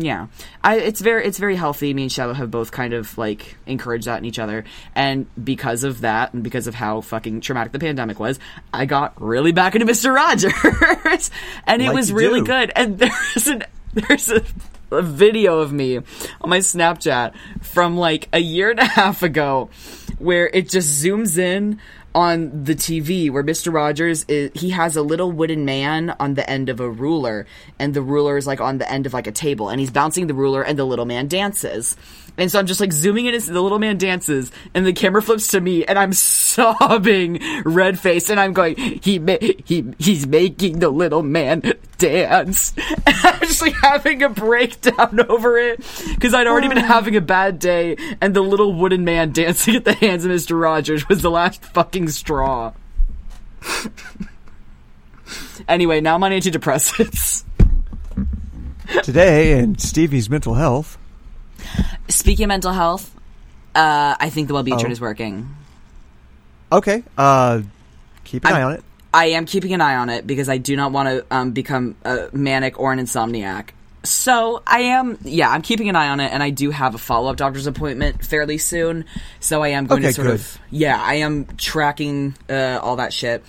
[0.00, 0.28] Yeah,
[0.62, 1.92] I, it's very it's very healthy.
[1.92, 5.82] Me and Shadow have both kind of like encouraged that in each other, and because
[5.82, 8.38] of that, and because of how fucking traumatic the pandemic was,
[8.72, 10.52] I got really back into Mister Rogers,
[11.66, 12.46] and it Like was really do.
[12.46, 12.72] good.
[12.76, 14.42] And there's an there's a,
[14.92, 16.04] a video of me on
[16.48, 19.68] my Snapchat from like a year and a half ago,
[20.18, 21.80] where it just zooms in
[22.18, 23.72] on the TV where Mr.
[23.72, 27.46] Rogers is, he has a little wooden man on the end of a ruler
[27.78, 30.26] and the ruler is like on the end of like a table and he's bouncing
[30.26, 31.96] the ruler and the little man dances.
[32.38, 35.20] And so I'm just like zooming in as the little man dances and the camera
[35.20, 40.26] flips to me and I'm sobbing red faced and I'm going he ma- he he's
[40.26, 42.72] making the little man dance.
[43.06, 45.78] And I'm just like having a breakdown over it
[46.14, 46.82] because I'd already been oh.
[46.82, 50.60] having a bad day and the little wooden man dancing at the hands of Mr.
[50.60, 52.72] Rogers was the last fucking straw.
[55.66, 57.44] anyway, now I'm on antidepressants.
[59.02, 60.98] Today in Stevie's mental health.
[62.08, 63.14] Speaking of mental health,
[63.74, 64.90] uh, I think the Wellbutrin Oh.
[64.90, 65.48] is working.
[66.70, 67.60] Okay, uh,
[68.24, 68.84] keep an I'm- eye on it.
[69.14, 71.96] I am keeping an eye on it because I do not want to um, become
[72.04, 73.70] a manic or an insomniac.
[74.04, 76.98] So I am, yeah, I'm keeping an eye on it, and I do have a
[76.98, 79.06] follow up doctor's appointment fairly soon.
[79.40, 80.34] So I am going Okay, to sort good.
[80.34, 83.42] of, yeah, I am tracking uh, all that shit.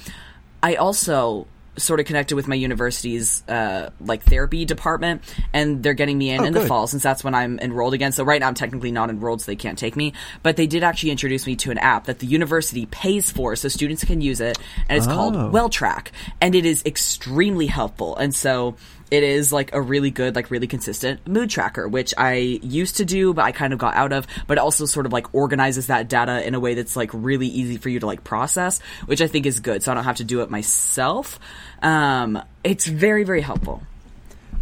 [0.63, 1.45] I also
[1.79, 5.21] sort of connected with my university's uh, like therapy department,
[5.53, 8.11] and they're getting me in Oh, in the fall since that's when I'm enrolled again.
[8.11, 10.13] So right now I'm technically not enrolled, so they can't take me.
[10.43, 13.67] But they did actually introduce me to an app that the university pays for, so
[13.69, 15.11] students can use it, and it's Oh.
[15.15, 16.07] called WellTrack,
[16.41, 18.15] and it is extremely helpful.
[18.17, 18.75] And so
[19.11, 23.05] it is like a really good, like really consistent mood tracker, which I used to
[23.05, 24.27] do, but I kind of got out of.
[24.47, 27.47] But it also sort of like organizes that data in a way that's like really
[27.47, 29.83] easy for you to like process, which I think is good.
[29.83, 31.39] So I don't have to do it myself.
[31.81, 33.81] Um, it's very, very helpful.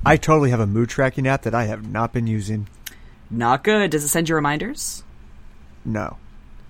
[0.05, 2.67] I totally have a mood tracking app that I have not been using.
[3.29, 3.91] Not good.
[3.91, 5.03] Does it send you reminders?
[5.83, 6.17] No.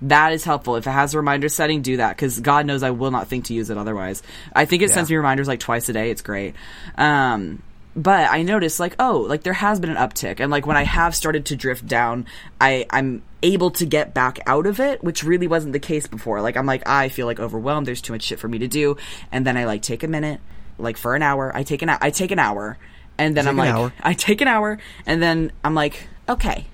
[0.02, 0.76] That is helpful.
[0.76, 3.46] If it has a reminder setting, do that because God knows I will not think
[3.46, 4.22] to use it otherwise.
[4.54, 6.12] I think it sends me reminders like twice a day.
[6.12, 6.54] It's great.
[6.98, 7.64] Um,
[7.98, 10.84] but I noticed like oh like there has been an uptick and like when I
[10.84, 12.28] have started to drift down,
[12.62, 16.40] I I'm able to get back out of it, which really wasn't the case before.
[16.42, 17.88] Like I'm like ah, I feel like overwhelmed.
[17.88, 18.98] There's too much shit for me to do,
[19.32, 20.40] and then I like take a minute,
[20.78, 21.52] like for an hour.
[21.56, 22.78] I take an I take an hour,
[23.18, 23.92] and then I'm like hour.
[24.04, 26.68] I take an hour, and then I'm like okay,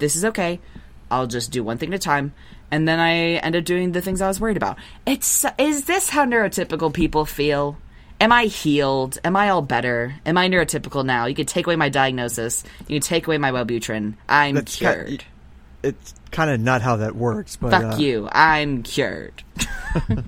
[0.00, 0.58] this is okay.
[1.12, 2.34] I'll just do one thing at a time.
[2.70, 4.78] And then I end up doing the things I was worried about.
[5.06, 7.78] It's is this how neurotypical people feel?
[8.20, 9.18] Am I healed?
[9.24, 10.14] Am I all better?
[10.26, 11.26] Am I neurotypical now?
[11.26, 12.64] You could take away my diagnosis.
[12.88, 14.14] You can take away my Wellbutrin.
[14.28, 15.24] I'm That's cured.
[15.84, 18.28] It's kind of not how that works, but Fuck uh, you.
[18.30, 19.42] I'm cured.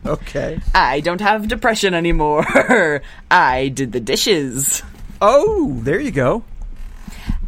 [0.07, 0.59] Okay.
[0.74, 2.46] I don't have depression anymore.
[3.31, 4.83] I did the dishes.
[5.20, 6.44] Oh, there you go.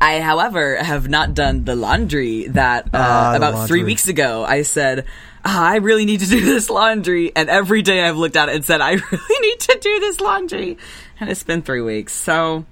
[0.00, 4.62] I, however, have not done the laundry that uh, Ah, about three weeks ago I
[4.62, 5.06] said,
[5.44, 7.32] "Ah, I really need to do this laundry.
[7.34, 10.20] And every day I've looked at it and said, I really need to do this
[10.20, 10.78] laundry.
[11.20, 12.12] And it's been three weeks.
[12.14, 12.64] So, You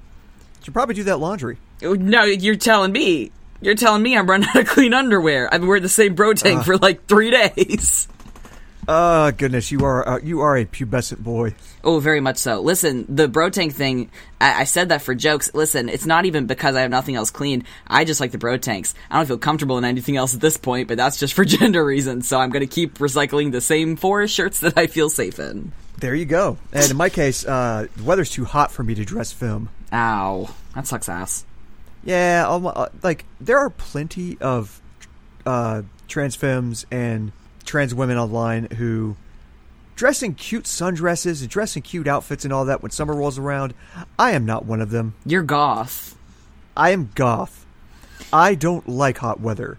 [0.65, 1.59] Should probably do that laundry.
[1.83, 3.33] no, you're telling me.
[3.63, 5.53] You're telling me I'm running out of clean underwear.
[5.53, 8.09] I've been wearing the same bro tank for like three days.
[8.93, 11.55] Oh goodness, you are uh, you are a pubescent boy.
[11.85, 12.61] Oh, very much so.
[12.61, 15.55] Listen, the bro tank thing, I, I said that for jokes.
[15.55, 17.63] Listen, it's not even because I have nothing else clean.
[17.87, 18.93] I just like the bro tanks.
[19.09, 21.85] I don't feel comfortable in anything else at this point, but that's just for gender
[21.85, 22.27] reasons.
[22.27, 25.71] So I'm going to keep recycling the same four shirts that I feel safe in.
[25.99, 26.59] There you go.
[26.73, 29.69] And in my case, uh, the weather's too hot for me to dress femme.
[29.93, 30.53] Ow.
[30.75, 31.45] That sucks ass.
[32.03, 34.83] Yeah, uh, like there are plenty of
[35.47, 37.31] uh, trans femmes and
[37.71, 39.17] trans women online who
[39.95, 43.39] dress in cute sundresses and dress in cute outfits and all that when summer rolls
[43.39, 43.73] around.
[44.19, 45.15] I am not one of them.
[45.25, 46.17] You're goth.
[46.77, 47.65] I am goth.
[48.33, 49.79] I don't like hot weather.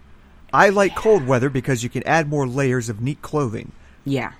[0.54, 3.72] I like cold weather because you can add more layers of neat clothing,
[4.06, 4.32] Yeah.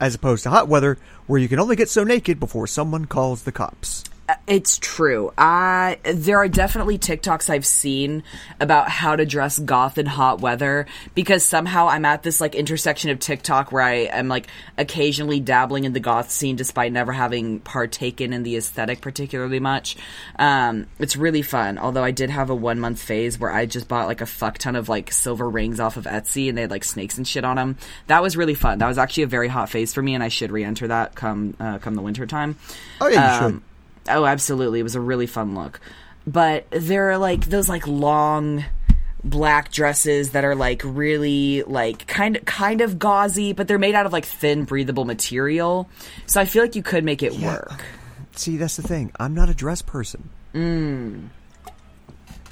[0.00, 3.42] as opposed to hot weather where you can only get so naked before someone calls
[3.44, 4.02] the cops.
[4.46, 5.32] It's true.
[5.38, 8.22] I there are definitely TikToks I've seen
[8.58, 13.10] about how to dress goth in hot weather because somehow I'm at this like intersection
[13.10, 17.60] of TikTok where I am like occasionally dabbling in the goth scene despite never having
[17.60, 19.96] partaken in the aesthetic particularly much.
[20.38, 21.78] Um, it's really fun.
[21.78, 24.58] Although I did have a one month phase where I just bought like a fuck
[24.58, 27.44] ton of like silver rings off of Etsy and they had like snakes and shit
[27.44, 27.76] on them.
[28.08, 28.78] That was really fun.
[28.78, 31.54] That was actually a very hot phase for me, and I should re-enter that come
[31.60, 32.56] uh, come the winter time.
[33.00, 33.62] Oh yeah, you Um, should.
[34.08, 34.80] Oh, absolutely.
[34.80, 35.80] It was a really fun look.
[36.26, 38.64] But there are like those like long
[39.22, 43.94] black dresses that are like really like kind of kind of gauzy, but they're made
[43.94, 45.88] out of like thin breathable material.
[46.26, 47.82] So I feel like you could make it work.
[48.36, 49.12] See, that's the thing.
[49.18, 50.30] I'm not a dress person.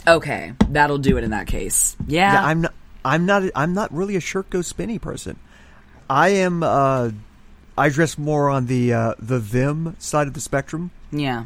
[0.06, 1.96] Okay, that'll do it in that case.
[2.06, 2.32] Yeah.
[2.32, 2.74] Yeah, I'm not.
[3.04, 3.42] I'm not.
[3.54, 5.38] I'm not really a shirt go spinny person.
[6.10, 6.62] I am.
[6.62, 7.10] uh
[7.76, 11.44] I dress more on the uh, the femme side of the spectrum, yeah.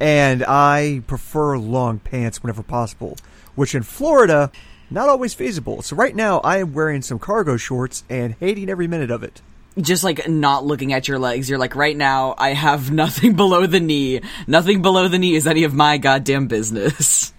[0.00, 3.16] and I prefer long pants whenever possible.
[3.54, 4.50] Which in Florida,
[4.90, 5.82] not always feasible.
[5.82, 9.42] So right now, I am wearing some cargo shorts and hating every minute of it.
[9.80, 11.48] Just like not looking at your legs.
[11.48, 14.20] You're like, right now, I have nothing below the knee.
[14.46, 17.32] Nothing below the knee is any of my goddamn business.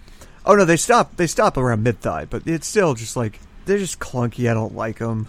[0.46, 1.16] Oh no, they stop.
[1.16, 4.50] They stop around mid thigh, but it's still just like they're just clunky.
[4.50, 5.28] I don't like them.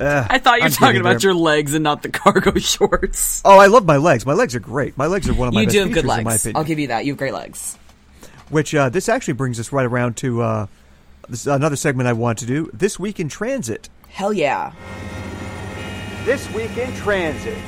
[0.00, 3.42] I thought you were talking about your legs and not the cargo shorts.
[3.44, 4.24] Oh, I love my legs.
[4.26, 4.96] My legs are great.
[4.96, 6.42] My legs are one of my You best do have features, good in my legs.
[6.42, 6.56] opinion.
[6.56, 7.04] I'll give you that.
[7.04, 7.78] You have great legs.
[8.50, 10.66] Which uh, this actually brings us right around to uh,
[11.28, 13.88] this, another segment I want to do this week in transit.
[14.08, 14.72] Hell yeah.
[16.24, 17.58] This week in transit.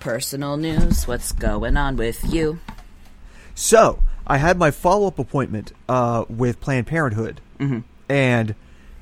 [0.00, 1.06] Personal news.
[1.08, 2.58] What's going on with you?
[3.54, 7.80] So I had my follow up appointment uh, with Planned Parenthood, Mm-hmm.
[8.08, 8.54] and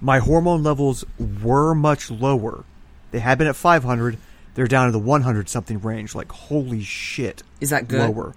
[0.03, 1.05] my hormone levels
[1.43, 2.65] were much lower.
[3.13, 4.19] They had been at 500.
[4.55, 6.15] They're down to the 100 something range.
[6.15, 7.43] Like holy shit.
[7.61, 8.01] Is that good?
[8.11, 8.35] Lower.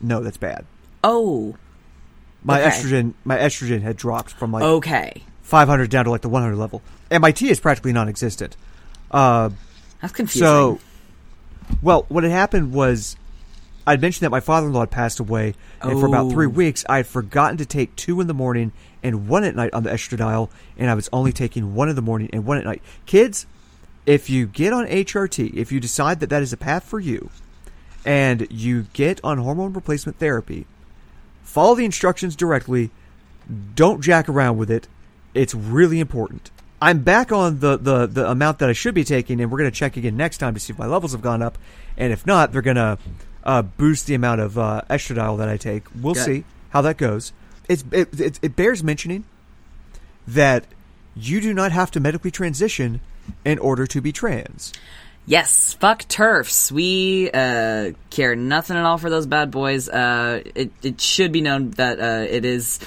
[0.00, 0.64] No, that's bad.
[1.02, 1.56] Oh,
[2.44, 2.70] My Okay.
[2.70, 5.22] estrogen, my estrogen had dropped from like okay.
[5.42, 8.56] 500 down to like the 100 level, and my T is practically non-existent.
[9.10, 9.50] Uh,
[10.02, 10.40] That's confusing.
[10.46, 10.78] so,
[11.82, 13.16] well, what had happened was
[13.86, 16.30] I'd mentioned that my father-in-law had passed away, and for about Oh.
[16.30, 18.72] three weeks I had forgotten to take two in the morning
[19.06, 22.02] and one at night on the estradiol, and I was only taking one in the
[22.02, 22.82] morning and one at night.
[23.06, 23.46] Kids,
[24.04, 27.30] if you get on HRT, if you decide that that is a path for you,
[28.04, 30.66] and you get on hormone replacement therapy,
[31.42, 32.90] follow the instructions directly.
[33.76, 34.88] Don't jack around with it.
[35.34, 36.50] It's really important.
[36.82, 39.70] I'm back on the, the, the amount that I should be taking, and we're going
[39.70, 41.58] to check again next time to see if my levels have gone up.
[41.96, 42.98] And if not, they're going to
[43.44, 45.84] uh, boost the amount of uh, estradiol that I take.
[45.94, 46.24] We'll Good.
[46.24, 47.32] see how that goes.
[47.68, 49.24] It, it, it bears mentioning
[50.26, 50.64] that
[51.14, 53.00] you do not have to medically transition
[53.44, 54.72] in order to be trans.
[55.28, 56.70] Yes, fuck TERFs.
[56.70, 59.88] We uh, care nothing at all for those bad boys.
[59.88, 62.78] Uh, it it should be known that uh, it is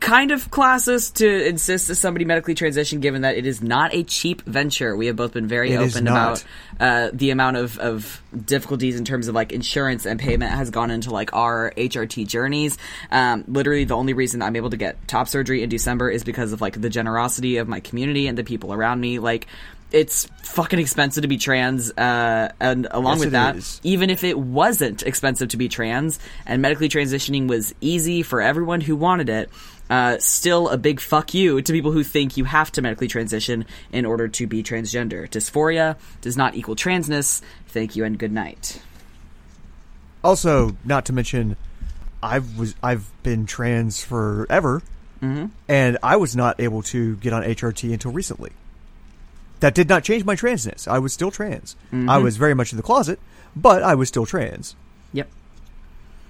[0.00, 4.02] kind of classist to insist that somebody medically transition, given that it is not a
[4.02, 4.96] cheap venture.
[4.96, 6.44] We have both been very It open about
[6.80, 10.90] uh, the amount of, of difficulties in terms of like insurance and payment has gone
[10.90, 12.78] into like our HRT journeys.
[13.10, 16.52] Um, literally, the only reason I'm able to get top surgery in December is because
[16.52, 19.18] of like the generosity of my community and the people around me.
[19.18, 19.46] Like,
[19.92, 23.80] it's fucking expensive to be trans, uh, and along Yes, with it that, is.
[23.82, 28.80] even if it wasn't expensive to be trans and medically transitioning was easy for everyone
[28.80, 29.50] who wanted it,
[29.88, 33.64] uh, still a big fuck you to people who think you have to medically transition
[33.92, 35.28] in order to be transgender.
[35.28, 37.42] Dysphoria does not equal transness.
[37.68, 38.80] Thank you and good night.
[40.22, 41.56] Also, not to mention,
[42.22, 44.82] I was I've been trans forever,
[45.22, 45.46] Mm-hmm.
[45.68, 48.52] and I was not able to get on HRT until recently.
[49.60, 50.88] That did not change my transness.
[50.88, 51.76] I was still trans.
[51.92, 52.10] Mm-hmm.
[52.10, 53.18] I was very much in the closet,
[53.54, 54.74] but I was still trans.
[55.12, 55.28] Yep.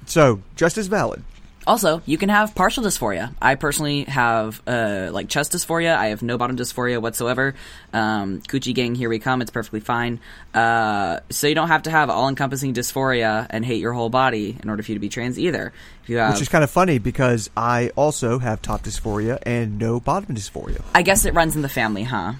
[0.07, 1.22] So just as valid.
[1.66, 3.35] Also, you can have partial dysphoria.
[3.41, 5.95] I personally have uh, like chest dysphoria.
[5.95, 7.55] I have no bottom dysphoria whatsoever.
[7.93, 9.43] Um, Coochie gang, here we come.
[9.43, 10.20] It's perfectly fine.
[10.55, 14.70] Uh, so you don't have to have all-encompassing dysphoria and hate your whole body in
[14.70, 15.72] order for you to be trans either.
[16.03, 19.78] If you have, Which is kind of funny because I also have top dysphoria and
[19.78, 20.83] no bottom dysphoria.
[20.95, 22.33] I guess it runs in the family, huh?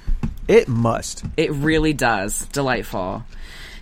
[0.51, 1.25] It must.
[1.37, 2.45] It really does.
[2.47, 3.25] Delightful.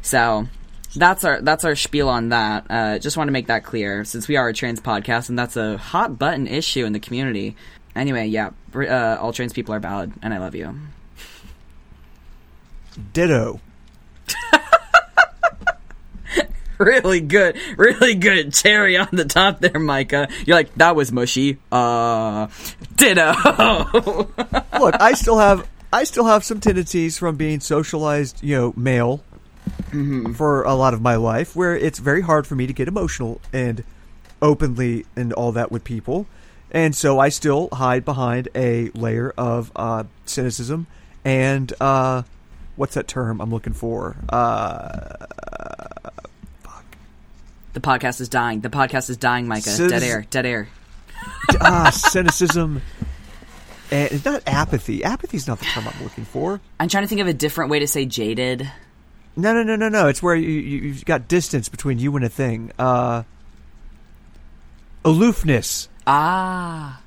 [0.02, 0.46] So
[0.94, 2.66] that's our that's our spiel on that.
[2.68, 5.56] Uh, just want to make that clear, since we are a trans podcast, and that's
[5.56, 7.56] a hot button issue in the community.
[7.96, 10.78] Anyway, yeah, uh, all trans people are valid, and I love you.
[13.14, 13.60] Ditto.
[16.78, 20.28] Really good, really good cherry on the top there, Micah.
[20.46, 21.58] You're like that was mushy.
[21.72, 22.46] Uh,
[22.94, 23.32] ditto.
[24.78, 29.22] Look, I still have I still have some tendencies from being socialized, you know, male
[30.34, 33.40] for a lot of my life, where it's very hard for me to get emotional
[33.52, 33.84] and
[34.42, 36.26] openly and all that with people,
[36.70, 40.86] and so I still hide behind a layer of uh, cynicism
[41.24, 42.22] and uh,
[42.76, 44.16] what's that term I'm looking for?
[44.28, 45.26] Uh,
[47.72, 48.60] the podcast is dying.
[48.60, 49.70] The podcast is dying, Micah.
[49.70, 50.26] Cis- Dead air.
[50.30, 50.68] Dead air.
[51.60, 52.82] ah, cynicism.
[53.90, 55.02] And it's not apathy.
[55.04, 56.60] Apathy's not the term I'm looking for.
[56.78, 58.70] I'm trying to think of a different way to say jaded.
[59.36, 60.08] No, no, no, no, no.
[60.08, 62.72] It's where you, you you've got distance between you and a thing.
[62.78, 63.22] Uh,
[65.04, 65.88] aloofness.
[66.06, 67.00] Ah,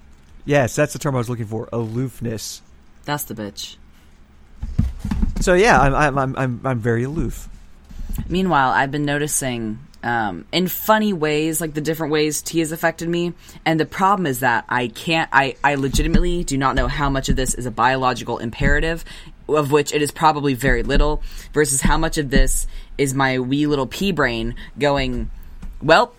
[0.44, 1.70] Yes, that's the term I was looking for.
[1.72, 2.62] Aloofness.
[3.06, 3.76] that's the bitch.
[5.40, 7.48] So yeah, I'm I'm I'm I'm, I'm very aloof.
[8.28, 13.08] Meanwhile, I've been noticing um, in funny ways, like the different ways T has affected
[13.10, 13.34] me.
[13.66, 17.30] And the problem is that I can't, I, I legitimately do not know how much
[17.30, 19.06] of this is a biological imperative,
[19.48, 21.22] of which it is probably very little,
[21.54, 25.30] versus how much of this is my wee little pea brain going,
[25.82, 26.14] well,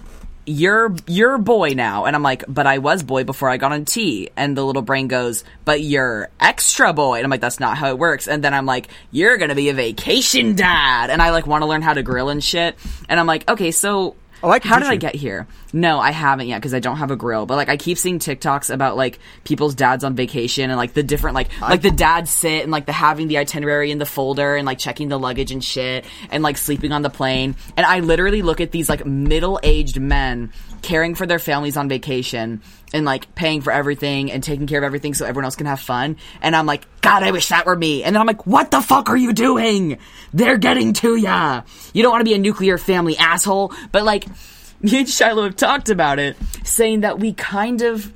[0.47, 2.05] you're you're boy now.
[2.05, 4.31] And i'm like but i was boy before i got on t.
[4.37, 7.17] And the little brain goes but you're extra boy.
[7.17, 8.27] And i'm like that's not how it works.
[8.29, 11.11] And then i'm like you're gonna be a vacation dad.
[11.11, 12.77] And i like want to learn how to grill and shit.
[13.09, 15.47] And i'm like okay so Oh, I how did I get here?
[15.73, 17.47] No, I haven't yet because I don't have a grill.
[17.47, 21.03] But like, I keep seeing TikToks about like people's dads on vacation and like the
[21.03, 24.57] different like like the dad sit and like the having the itinerary in the folder
[24.57, 27.55] and like checking the luggage and shit and like sleeping on the plane.
[27.77, 30.53] And I literally look at these like middle aged men
[30.83, 32.61] caring for their families on vacation
[32.93, 35.81] and like paying for everything and taking care of everything so everyone else can have
[35.81, 36.17] fun.
[36.43, 38.03] And I'm like, God, I wish that were me.
[38.03, 39.99] And then I'm like, what the fuck are you doing?
[40.35, 41.63] They're getting to ya.
[41.95, 44.27] You don't want to be a nuclear family asshole, but like,
[44.83, 48.13] me and Shiloh have talked about it, saying that we kind of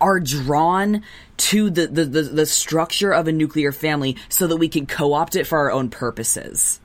[0.00, 1.02] are drawn
[1.36, 5.36] to the, the, the, the structure of a nuclear family so that we can co-opt
[5.36, 6.80] it for our own purposes.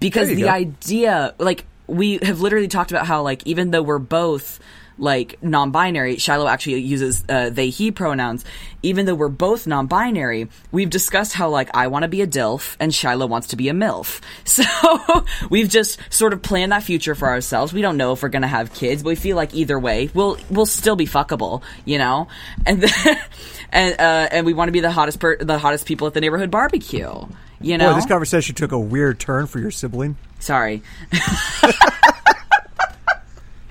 [0.00, 0.48] Because the go.
[0.48, 4.60] idea, like, we have literally talked about how, like, even though we're both,
[4.96, 8.44] like, non-binary, Shiloh actually uses uh, they, he pronouns,
[8.82, 12.76] even though we're both non-binary, we've discussed how, like, I want to be a DILF
[12.80, 14.20] and Shiloh wants to be a MILF.
[14.44, 17.72] So, we've just sort of planned that future for ourselves.
[17.72, 20.38] We don't know if we're gonna have kids, but we feel like either way, we'll,
[20.48, 22.28] we'll still be fuckable, you know?
[22.66, 23.18] And then,
[23.72, 26.20] and, uh, and we want to be the hottest per- the hottest people at the
[26.20, 27.10] neighborhood barbecue.
[27.60, 27.90] You know?
[27.90, 30.16] Boy, this conversation took a weird turn for your sibling.
[30.44, 30.82] Sorry.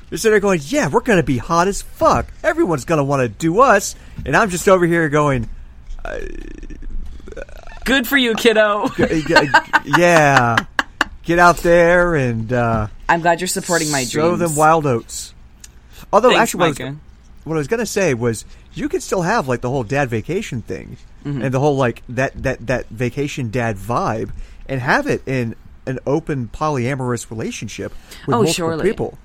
[0.09, 2.28] You're sitting there going, "Yeah, we're gonna be hot as fuck.
[2.43, 3.95] Everyone's gonna want to do us,"
[4.26, 5.49] and I'm just over here going,
[7.86, 8.89] Good for you, kiddo.
[9.97, 10.55] "Yeah,
[11.24, 14.39] get out there and uh, I'm glad you're supporting my show dreams.
[14.51, 15.34] them wild oats."
[16.11, 16.95] Although, Thanks, actually, what I, was,
[17.45, 20.61] what I was gonna say was, you could still have like the whole dad vacation
[20.61, 21.41] thing, Mm-hmm.
[21.43, 24.30] and the whole like that that that vacation dad vibe,
[24.69, 25.55] and have it in
[25.86, 27.91] an open polyamorous relationship
[28.25, 28.89] with Oh, multiple surely.
[28.89, 29.17] people,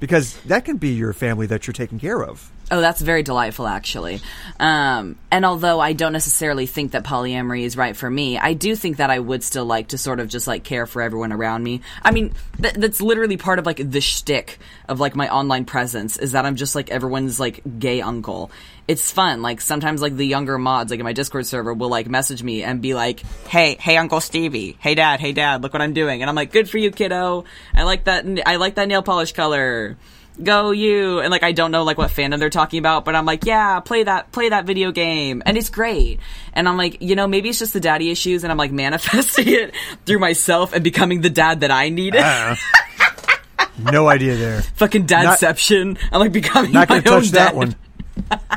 [0.00, 2.50] because that can be your family that you're taking care of.
[2.72, 4.20] Oh, that's very delightful, actually.
[4.60, 8.76] Um, and although I don't necessarily think that polyamory is right for me, I do
[8.76, 11.64] think that I would still like to sort of just like care for everyone around
[11.64, 11.80] me.
[12.04, 12.32] I mean,
[12.62, 16.46] th- that's literally part of like the shtick of like my online presence is that
[16.46, 18.52] I'm just like everyone's like gay uncle.
[18.90, 19.40] It's fun.
[19.40, 22.64] Like sometimes like the younger mods, like in my Discord server, will like message me
[22.64, 24.76] and be like, "Hey, hey, Uncle Stevie.
[24.80, 25.20] Hey, Dad.
[25.20, 25.62] Hey, Dad.
[25.62, 27.44] Look what I'm doing." And I'm like, "Good for you, kiddo.
[27.72, 28.26] I like that.
[28.44, 29.96] I like that nail polish color."
[30.42, 33.26] go you and like i don't know like what fandom they're talking about but i'm
[33.26, 36.18] like yeah play that play that video game and it's great
[36.54, 39.48] and i'm like you know maybe it's just the daddy issues and i'm like manifesting
[39.48, 39.74] it
[40.06, 42.24] through myself and becoming the dad that i needed
[43.92, 44.62] No idea there.
[44.62, 47.74] fucking dadception i'm like becoming Not gonna touch that one.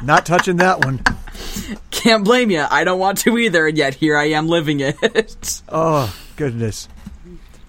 [0.03, 1.03] Not touching that one.
[1.91, 5.61] can't blame you i don't want to either and yet here i am living it
[5.69, 6.87] Oh goodness.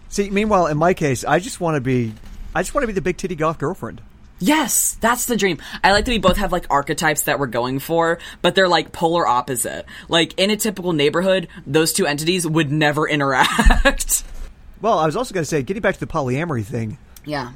[0.09, 2.13] See, meanwhile, in my case, I just want to be,
[2.55, 4.01] I just want to be the big titty goth girlfriend.
[4.39, 5.59] Yes, that's the dream.
[5.83, 8.93] I like that we both have like archetypes that we're going for, but they're like
[8.93, 9.87] polar opposite.
[10.09, 14.25] Like in a typical neighborhood, those two entities would never interact.
[14.81, 17.53] Well, I was also going to say, getting back to the polyamory thing, yeah.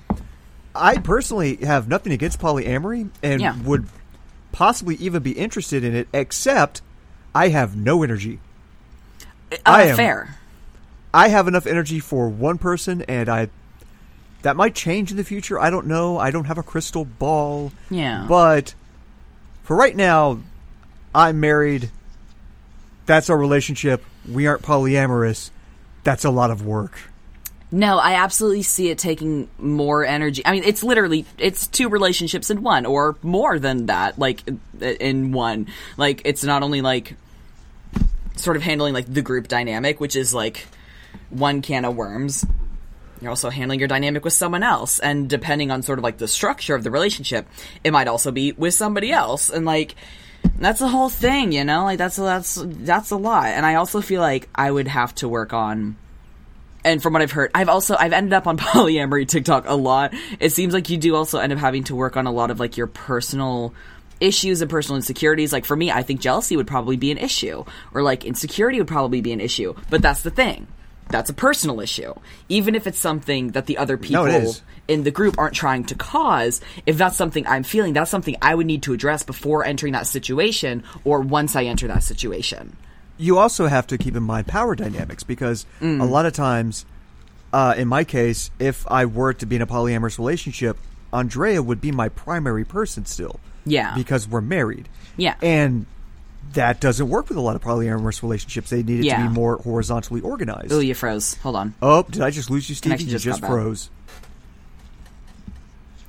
[0.75, 3.55] I personally have nothing against polyamory and Yeah.
[3.65, 3.87] would
[4.53, 6.83] possibly even be interested in it, except
[7.35, 8.41] I have no energy.
[9.53, 10.37] Uh, I am- fair.
[11.15, 13.49] I have enough energy for one person, and I
[14.43, 15.59] that might change in the future.
[15.59, 16.19] I don't know.
[16.19, 17.73] I don't have a crystal ball.
[17.91, 18.25] Yeah.
[18.29, 18.75] But
[19.65, 20.41] for right now,
[21.15, 21.91] I'm married.
[23.07, 24.05] That's our relationship.
[24.31, 25.51] We aren't polyamorous.
[26.05, 27.08] That's a lot of work.
[27.71, 30.43] No, I absolutely see it taking more energy.
[30.45, 34.19] I mean, it's literally it's two relationships in one, or more than that.
[34.19, 34.43] Like
[34.81, 35.67] in one,
[35.99, 37.15] like it's not only like
[38.37, 40.67] sort of handling like the group dynamic, which is like
[41.29, 42.47] one can of worms.
[43.21, 46.29] You're also handling your dynamic with someone else, and depending on sort of like the
[46.29, 47.47] structure of the relationship,
[47.85, 49.95] it might also be with somebody else, and like
[50.59, 51.85] that's the whole thing, you know.
[51.85, 55.29] Like that's that's that's a lot, and I also feel like I would have to
[55.29, 55.97] work on
[56.85, 60.15] and from what I've heard, I've also I've ended up on polyamory TikTok a lot.
[60.41, 62.61] It seems like you do also end up having to work on a lot of
[62.61, 63.75] like your personal
[64.21, 65.53] issues and personal insecurities.
[65.53, 68.89] Like for me, I think jealousy would probably be an issue, or like insecurity would
[68.89, 69.75] probably be an issue.
[69.91, 70.67] But that's the thing.
[71.11, 72.15] That's a personal issue.
[72.49, 74.53] Even if it's something that the other people No,
[74.89, 78.55] in the group aren't trying to cause, if that's something I'm feeling, that's something I
[78.55, 82.77] would need to address before entering that situation or once I enter that situation.
[83.19, 86.87] You also have to keep in mind power dynamics because a lot of times
[87.53, 90.77] uh, in my case, if I were to be in a polyamorous relationship,
[91.13, 93.41] Andrea would be my primary person still.
[93.65, 93.95] Yeah.
[93.95, 94.89] Because we're married.
[95.17, 95.35] Yeah.
[95.43, 95.87] And
[96.53, 98.71] that doesn't work with a lot of polyamorous relationships.
[98.71, 100.73] They need it to be more horizontally organized.
[100.73, 101.35] Oh, you froze.
[101.37, 101.75] Hold on.
[101.83, 102.77] Oh, did I just lose you?
[102.77, 103.91] Connection You just just froze.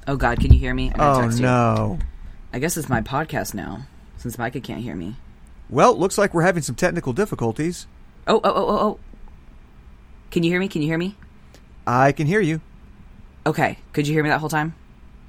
[0.08, 0.92] Oh God, can you hear me?
[0.98, 1.44] Oh text you.
[1.44, 2.00] no.
[2.52, 3.86] I guess it's my podcast now,
[4.18, 5.16] since Micah can't hear me.
[5.70, 7.88] Well, looks like we're having some technical difficulties.
[8.28, 9.00] Oh, oh, oh, oh, oh.
[10.32, 10.68] Can you hear me?
[10.68, 11.16] Can you hear me?
[11.86, 12.62] I can hear you.
[13.46, 13.78] Okay.
[13.94, 14.76] Could you hear me that whole time?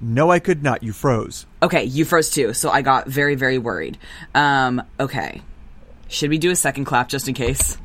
[0.01, 0.83] No, I could not.
[0.83, 1.47] You froze.
[1.63, 3.99] Okay, you froze too, so I got very, very worried.
[4.35, 5.43] Um, okay.
[6.09, 7.77] Should we do a second clap just in case?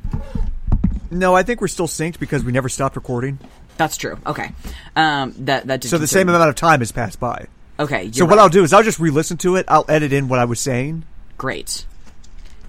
[1.12, 3.38] No, I think we're still synced because we never stopped recording.
[3.78, 4.18] That's true.
[4.26, 4.52] Okay.
[4.96, 6.34] Um, that that did So the same me.
[6.34, 7.48] amount of time has passed by.
[7.80, 8.10] Okay.
[8.14, 8.40] So what right.
[8.40, 9.66] I'll do is I'll just re-listen to it.
[9.68, 11.04] I'll edit in what I was saying.
[11.38, 11.86] Great.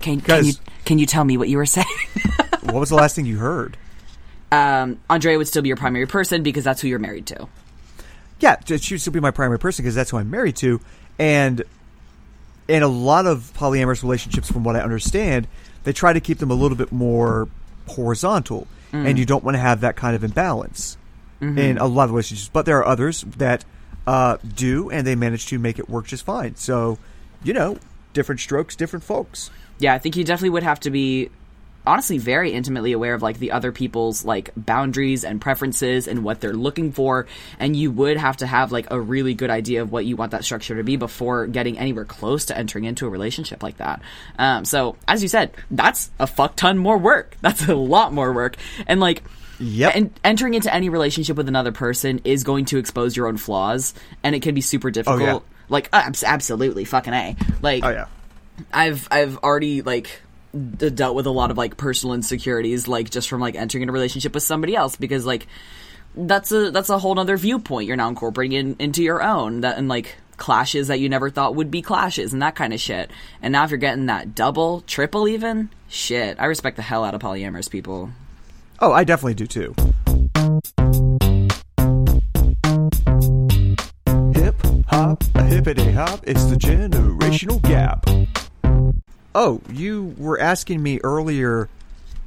[0.01, 0.53] Can can you
[0.85, 1.87] can you tell me what you were saying?
[2.63, 3.77] What was the last thing you heard?
[4.51, 7.47] um, Andrea would still be your primary person because that's who you're married to.
[8.41, 10.81] Yeah, she would still be my primary person because that's who I'm married to,
[11.19, 11.63] and
[12.69, 15.47] in a lot of polyamorous relationships, from what I understand,
[15.85, 17.49] they try to keep them a little bit more
[17.87, 20.97] horizontal, and you don't want to have that kind of imbalance
[21.41, 22.51] in a lot of relationships.
[22.53, 23.65] But there are others that
[24.07, 26.57] uh, do, and they manage to make it work just fine.
[26.57, 26.99] So,
[27.45, 27.79] you know,
[28.13, 29.51] different strokes, different folks.
[29.79, 31.31] Yeah, I think you definitely would have to be
[31.87, 36.41] honestly very intimately aware of like the other people's like boundaries and preferences and what
[36.41, 37.27] they're looking for
[37.61, 40.33] and you would have to have like a really good idea of what you want
[40.33, 44.03] that structure to be before getting anywhere close to entering into a relationship like that
[44.39, 48.33] um, so as you said that's a fuck ton more work that's a lot more
[48.33, 48.57] work
[48.87, 49.23] and like
[49.59, 49.93] Yep.
[49.97, 53.95] and entering into any relationship with another person is going to expose your own flaws
[54.23, 55.39] and it can be super difficult yeah.
[55.71, 58.05] like abs- absolutely fucking a like Oh yeah.
[58.73, 60.21] I've I've already like
[60.53, 63.89] d- dealt with a lot of like personal insecurities like just from like entering in
[63.89, 65.47] a relationship with somebody else because like
[66.15, 69.77] that's a that's a whole other viewpoint you're now incorporating in, into your own that
[69.77, 73.11] and like clashes that you never thought would be clashes and that kind of shit
[73.43, 77.15] and now if you're getting that double triple even shit I respect the hell out
[77.15, 78.11] of polyamorous people
[78.79, 79.75] Oh, I definitely do too.
[84.35, 88.05] Hip hop, a hippity hop, it's the generational gap.
[89.37, 91.69] Oh, you were asking me earlier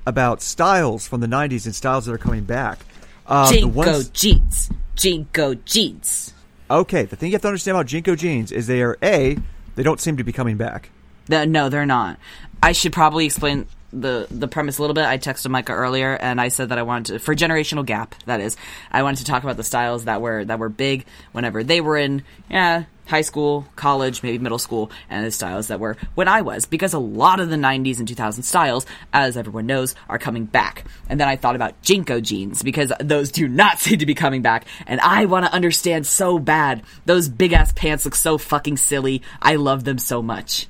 [0.05, 2.85] about styles from the 90s and styles that are coming back.
[3.25, 6.33] Uh, the JNCO ones- jeans JNCO jeans
[6.69, 9.37] okay, the thing you have to understand about JNCO jeans is they are A,
[9.75, 10.91] they don't seem to be coming back.
[11.27, 12.17] No, they're not.
[12.61, 15.05] I should probably explain the the premise a little bit.
[15.05, 18.15] I texted Micah earlier, and I said that I wanted to, for generational gap.
[18.25, 18.57] That is,
[18.91, 21.97] I wanted to talk about the styles that were that were big whenever they were
[21.97, 26.41] in yeah high school, college, maybe middle school, and the styles that were when I
[26.41, 30.45] was, because a lot of the '90s and 2000s styles, as everyone knows, are coming
[30.45, 30.85] back.
[31.09, 34.41] And then I thought about JNCO jeans because those do not seem to be coming
[34.41, 36.83] back, and I want to understand so bad.
[37.05, 39.23] Those big ass pants look so fucking silly.
[39.41, 40.67] I love them so much.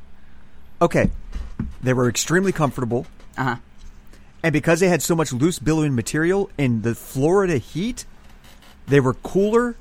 [0.82, 1.12] Okay,
[1.82, 3.06] they were extremely comfortable.
[3.38, 3.56] Uh huh.
[4.44, 8.06] And because they had so much loose billowing material in the Florida heat,
[8.88, 9.76] they were cooler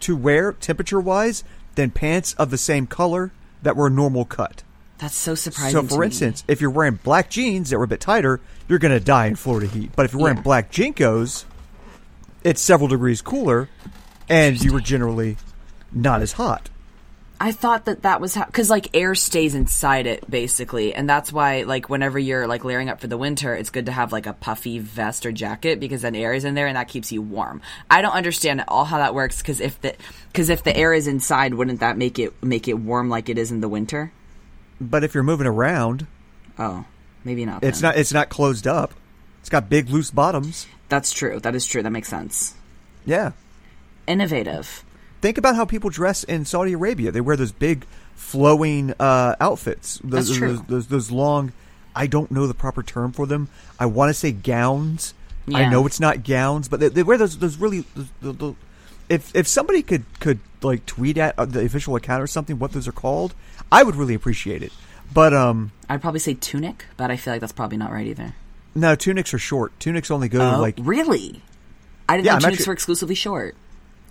[0.00, 1.44] to wear temperature wise
[1.76, 3.30] than pants of the same color
[3.62, 4.62] that were a normal cut.
[4.98, 5.88] That's so surprising.
[5.88, 8.92] So, for instance, if you're wearing black jeans that were a bit tighter, you're going
[8.92, 9.92] to die in Florida heat.
[9.96, 10.42] But if you're wearing Yeah.
[10.42, 11.44] black JNCOs,
[12.44, 13.68] it's several degrees cooler,
[14.28, 15.36] and you were generally
[15.92, 16.68] not as hot.
[17.42, 21.32] I thought that that was how because like air stays inside it basically, and that's
[21.32, 24.26] why like whenever you're like layering up for the winter, it's good to have like
[24.26, 27.22] a puffy vest or jacket because then air is in there and that keeps you
[27.22, 27.62] warm.
[27.90, 29.94] I don't understand at all how that works because if the
[30.30, 33.38] because if the air is inside, wouldn't that make it make it warm like it
[33.38, 34.12] is in the winter?
[34.78, 36.06] But if you're moving around,
[36.58, 36.84] Oh,
[37.24, 37.64] maybe not.
[37.64, 37.88] it's then.
[37.92, 38.92] not it's not closed up.
[39.40, 40.66] It's got big loose bottoms.
[40.90, 41.40] That's true.
[41.40, 41.82] That is true.
[41.82, 42.52] That makes sense.
[43.06, 43.32] Yeah.
[44.06, 44.84] Innovative.
[45.20, 47.10] Think about how people dress in Saudi Arabia.
[47.12, 50.00] They wear those big, flowing uh, outfits.
[50.04, 50.48] Those, That's true.
[50.56, 51.52] Those, those, those long.
[51.94, 53.48] I don't know the proper term for them.
[53.78, 55.14] I want to say gowns.
[55.52, 57.36] I know it's not gowns, but they, they wear those.
[57.38, 57.80] Those really.
[57.94, 58.54] The, the, the,
[59.08, 62.70] if if somebody could could like tweet at uh, the official account or something what
[62.72, 63.34] those are called,
[63.72, 64.72] I would really appreciate it.
[65.12, 68.34] But um, I'd probably say tunic, but I feel like that's probably not right either.
[68.76, 69.72] no, tunics are short.
[69.80, 70.76] Tunics only go Oh, like.
[70.80, 71.42] really?
[72.08, 73.56] I didn't Yeah, know I'm tunics actually- were exclusively short.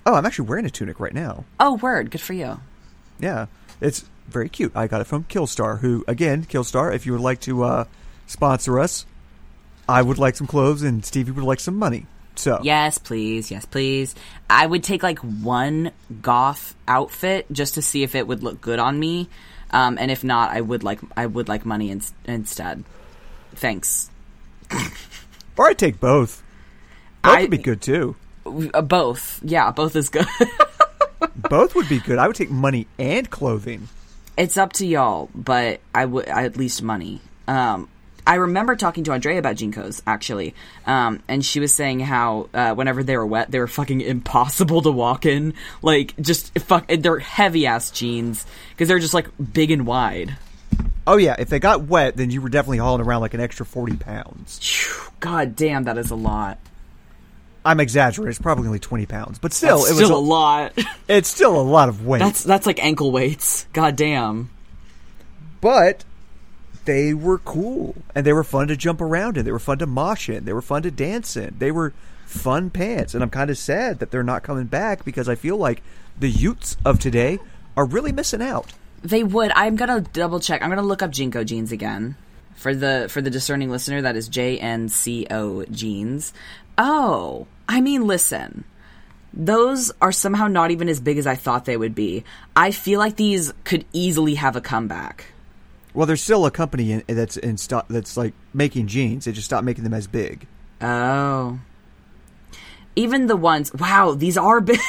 [0.06, 1.46] Oh, I'm actually wearing a tunic right now.
[1.60, 2.12] Oh, word.
[2.12, 2.60] Good for you.
[3.20, 3.48] Yeah,
[3.82, 4.72] it's very cute.
[4.76, 7.86] I got it from Killstar, who again, Killstar, if you would like to uh,
[8.28, 9.06] sponsor us,
[9.88, 12.06] I would like some clothes, and Stevie would like some money.
[12.36, 13.52] So Yes, please.
[13.52, 14.16] Yes, please.
[14.50, 15.92] I would take like one
[16.22, 19.28] goth outfit just to see if it would look good on me,
[19.72, 22.84] um, and if not, I would like I would like money in- instead.
[23.56, 24.10] Thanks.
[25.58, 26.42] or I take both.
[27.24, 28.16] That would be good too.
[28.46, 29.42] Uh, both.
[29.44, 30.26] Yeah, both is good.
[31.36, 32.18] Both would be good.
[32.18, 33.88] I would take money and clothing.
[34.38, 37.22] it's up to y'all, but I would at least money.
[37.48, 37.90] Um,
[38.28, 40.54] I remember talking to Andrea about JNCOs actually,
[40.86, 44.82] um, and she was saying how uh, whenever they were wet, they were fucking impossible
[44.84, 45.56] to walk in.
[45.82, 50.38] Like just fuck, they're heavy ass jeans because they're just like big and wide.
[51.08, 53.66] Oh yeah, if they got wet, then you were definitely hauling around like an extra
[53.66, 54.60] forty pounds.
[55.20, 56.60] God damn, that is a lot.
[57.66, 58.30] I'm exaggerating.
[58.30, 60.74] It's probably only twenty pounds, but still, That's it was still a lot.
[61.08, 62.20] It's still a lot of weight.
[62.20, 63.66] that's that's like ankle weights.
[63.74, 64.50] God damn.
[65.62, 66.06] but
[66.86, 69.46] they were cool and they were fun to jump around in.
[69.46, 70.46] They were fun to mosh in.
[70.46, 71.56] They were fun to dance in.
[71.60, 71.94] They were
[72.26, 75.58] fun pants, and I'm kind of sad that they're not coming back because I feel
[75.58, 75.82] like
[76.18, 77.40] the Utes of today
[77.76, 78.74] are really missing out.
[79.02, 79.52] They would.
[79.56, 80.62] I'm gonna double check.
[80.62, 82.16] I'm gonna look up JNCO jeans again
[82.56, 84.02] for the for the discerning listener.
[84.02, 86.34] That is J N C O jeans.
[86.82, 88.64] Oh, I mean, listen.
[89.34, 92.24] Those are somehow not even as big as I thought they would be.
[92.56, 95.26] I feel like these could easily have a comeback.
[95.94, 99.26] Well, there's still a company in, that's in stock that's like making jeans.
[99.26, 100.48] They just stopped making them as big.
[100.80, 101.60] Oh.
[102.96, 104.80] Even the ones, wow, these are big.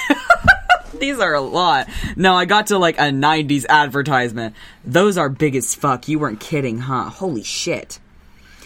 [1.00, 1.88] these are a lot.
[2.14, 4.54] No, I got to like a 90s advertisement.
[4.84, 6.06] Those are big as fuck.
[6.06, 7.10] You weren't kidding, huh?
[7.10, 7.98] Holy shit.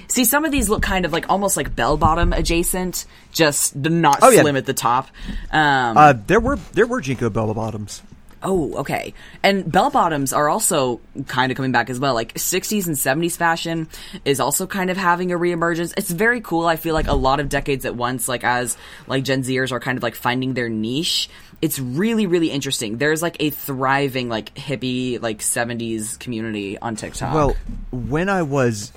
[0.09, 4.19] See, some of these look kind of like almost like bell bottom adjacent, just not
[4.23, 4.43] Oh, yeah.
[4.43, 5.09] slim at the top.
[5.53, 8.03] Um, Uh, there were there were JNCO bell bottoms.
[8.47, 9.15] Oh, okay.
[9.43, 12.13] And bell bottoms are also kind of coming back as well.
[12.13, 13.89] Like 60s and 70s fashion
[14.27, 15.95] is also kind of having a reemergence.
[15.97, 16.67] It's very cool.
[16.67, 18.77] I feel like a lot of decades at once, like as
[19.07, 21.31] like Gen Zers are kind of like finding their niche.
[21.63, 22.99] It's really, really interesting.
[22.99, 27.33] There's like a thriving like hippie like 70s community on TikTok.
[27.33, 27.57] Well,
[27.93, 28.93] when I was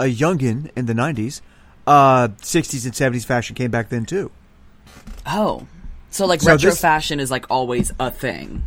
[0.00, 1.40] a youngin in the '90s,
[1.86, 4.30] uh, '60s and '70s fashion came back then too.
[5.26, 5.66] oh,
[6.10, 8.62] so like So retro this- fashion is like always a thing.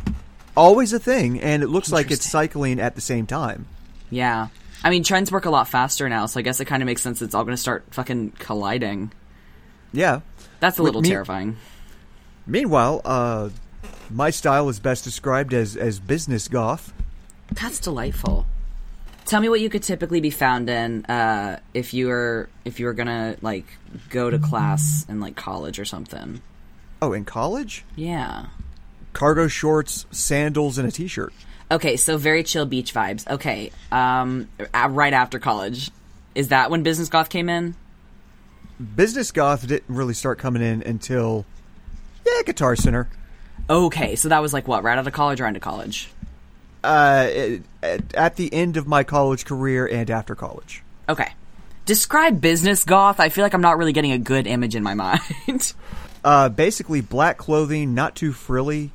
[0.56, 3.66] Always a thing, and it looks like it's cycling at the same time.
[4.10, 4.48] Yeah.
[4.84, 7.02] I mean, trends work a lot faster now, so I guess it kind of makes
[7.02, 9.10] sense it's all going to start fucking colliding.
[9.92, 10.20] Yeah.
[10.60, 11.56] That's a little me- terrifying.
[12.46, 13.48] Meanwhile, uh,
[14.10, 16.92] my style is best described as as business goth.
[17.50, 18.46] That's delightful.
[19.26, 22.86] Tell me what you could typically be found in uh, if you were if you
[22.86, 23.64] were gonna like
[24.10, 26.42] go to class in like college or something.
[27.00, 28.46] Oh, in college, Yeah.
[29.12, 31.32] cargo shorts, sandals, and a t-shirt.
[31.70, 33.26] Okay, so very chill beach vibes.
[33.28, 34.48] Okay, um,
[34.88, 35.90] right after college,
[36.34, 37.74] is that when business goth came in?
[38.96, 41.46] Business goth didn't really start coming in until
[42.26, 43.08] yeah, Guitar Center.
[43.70, 46.10] Okay, so that was like what right out of college or into college?
[46.84, 50.82] Uh, at, the end of my college career and after college.
[51.08, 51.32] Okay,
[51.86, 53.20] describe business goth.
[53.20, 55.20] I feel like I'm not really getting a good image in my mind.
[56.24, 58.90] Uh, basically black clothing, not too frilly,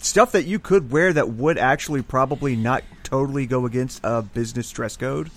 [0.00, 4.70] stuff that you could wear that would actually probably not totally go against a business
[4.70, 5.30] dress code.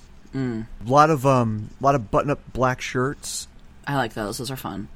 [0.86, 3.47] A lot of um, a lot of button-up black shirts.
[3.88, 4.39] I like those.
[4.39, 4.89] Those are fun.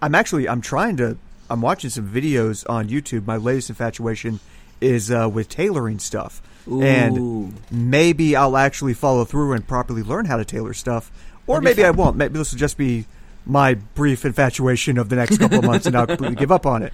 [0.00, 1.18] I'm actually I'm trying to
[1.50, 3.26] I'm watching some videos on YouTube.
[3.26, 4.40] My latest infatuation
[4.80, 6.82] is uh, with tailoring stuff, Ooh.
[6.82, 11.10] and maybe I'll actually follow through and properly learn how to tailor stuff,
[11.46, 12.16] or maybe I won't.
[12.16, 13.06] Maybe this will just be
[13.46, 16.82] my brief infatuation of the next couple of months, and I'll completely give up on
[16.82, 16.92] it.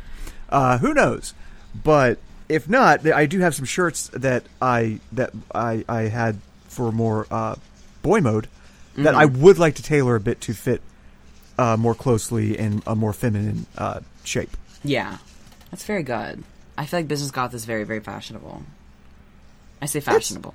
[0.48, 1.34] Uh, who knows?
[1.82, 2.18] But
[2.48, 7.26] if not, I do have some shirts that I that I I had for more
[7.30, 7.56] uh,
[8.02, 8.48] boy mode
[8.96, 10.80] that I would like to tailor a bit to fit
[11.58, 14.56] uh, more closely in a more feminine uh, shape.
[14.84, 15.18] Yeah,
[15.70, 16.44] that's very good.
[16.76, 18.62] I feel like business goth is very, very fashionable.
[19.82, 20.54] I say fashionable.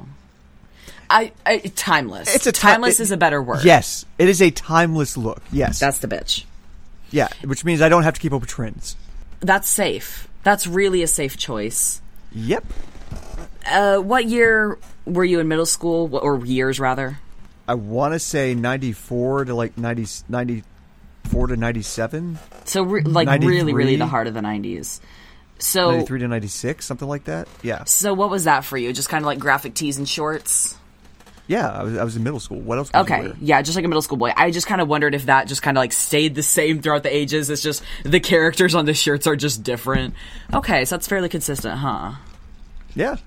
[1.10, 2.34] I, I timeless.
[2.36, 3.64] It's a ti- timeless it- is a better word.
[3.64, 5.42] Yes, it is a timeless look.
[5.52, 6.44] Yes, that's the bitch.
[7.12, 8.96] yeah, which means I don't have to keep up with trends.
[9.40, 10.28] That's safe.
[10.44, 12.02] That's really a safe choice.
[12.34, 12.64] Yep,
[13.66, 17.18] Uh, what year were you in middle school, or years rather?
[17.68, 23.02] I want to say ninety four to like 90, 94 to ninety seven, So, re-
[23.04, 25.00] like, really, really the heart of the '90s.
[25.60, 27.48] So, ninety three to ninety six, something like that.
[27.62, 28.92] Yeah, so what was that for you?
[28.94, 30.78] Just kind of like graphic tees and shorts.
[31.48, 31.70] yeah.
[31.70, 32.60] I was I was in middle school.
[32.62, 32.90] What else?
[32.96, 34.32] Okay, yeah, just like a middle school boy.
[34.38, 37.04] I just kind of wondered if that just kind of like stayed the same throughout
[37.04, 37.50] the ages.
[37.50, 40.14] It's just the characters on the shirts are just different.
[40.54, 42.14] Okay, so that's fairly consistent, huh?
[42.96, 43.18] yeah.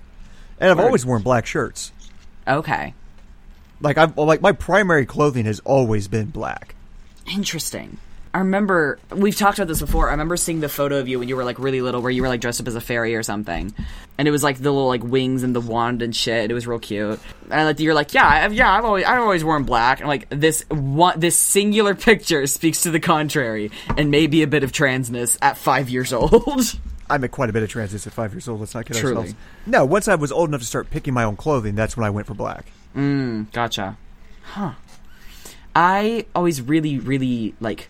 [0.59, 0.85] And I've Word.
[0.85, 1.91] always worn black shirts.
[2.47, 2.93] Okay,
[3.79, 6.73] Like I'm like my primary clothing has always been black.
[7.31, 7.97] interesting.
[8.33, 10.07] I remember we've talked about this before.
[10.07, 12.23] I remember seeing the photo of you when you were like really little, where you
[12.23, 13.71] were like dressed up as a fairy or something,
[14.17, 16.49] and it was like the little like wings and the wand and shit.
[16.49, 17.19] It was real cute.
[17.51, 19.99] And like you're like, yeah, I've, yeah, I've always I've always worn black.
[19.99, 24.63] And like this one this singular picture speaks to the contrary, and maybe a bit
[24.63, 26.79] of transness at five years old.
[27.09, 28.61] I met quite a bit of transness at five years old.
[28.61, 29.15] Let's not kid Truly.
[29.15, 29.35] ourselves.
[29.67, 32.09] No, once I was old enough to start picking my own clothing, that's when I
[32.09, 32.65] went for black.
[32.95, 33.97] Mm, gotcha.
[34.41, 34.71] Huh.
[35.75, 37.89] I always really, really like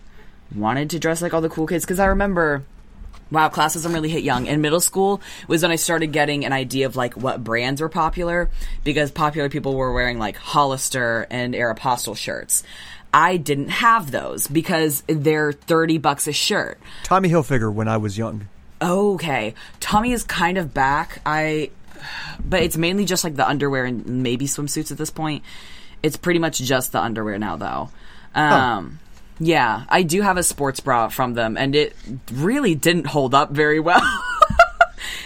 [0.55, 2.63] wanted to dress like all the cool kids because I remember.
[3.31, 4.45] Wow, classism really hit young.
[4.45, 7.89] In middle school was when I started getting an idea of like what brands were
[7.89, 8.51] popular
[8.83, 12.63] because popular people were wearing like Hollister and Aeropostale shirts.
[13.13, 16.79] I didn't have those because they're 30 bucks a shirt.
[17.03, 18.49] Tommy Hilfiger when I was young.
[18.81, 19.53] Okay.
[19.79, 21.21] Tommy is kind of back.
[21.25, 21.69] I
[22.43, 25.43] but it's mainly just like the underwear and maybe swimsuits at this point.
[26.01, 27.89] It's pretty much just the underwear now though.
[28.35, 28.99] Um
[29.45, 31.95] yeah, I do have a sports bra from them and it
[32.31, 34.01] really didn't hold up very well.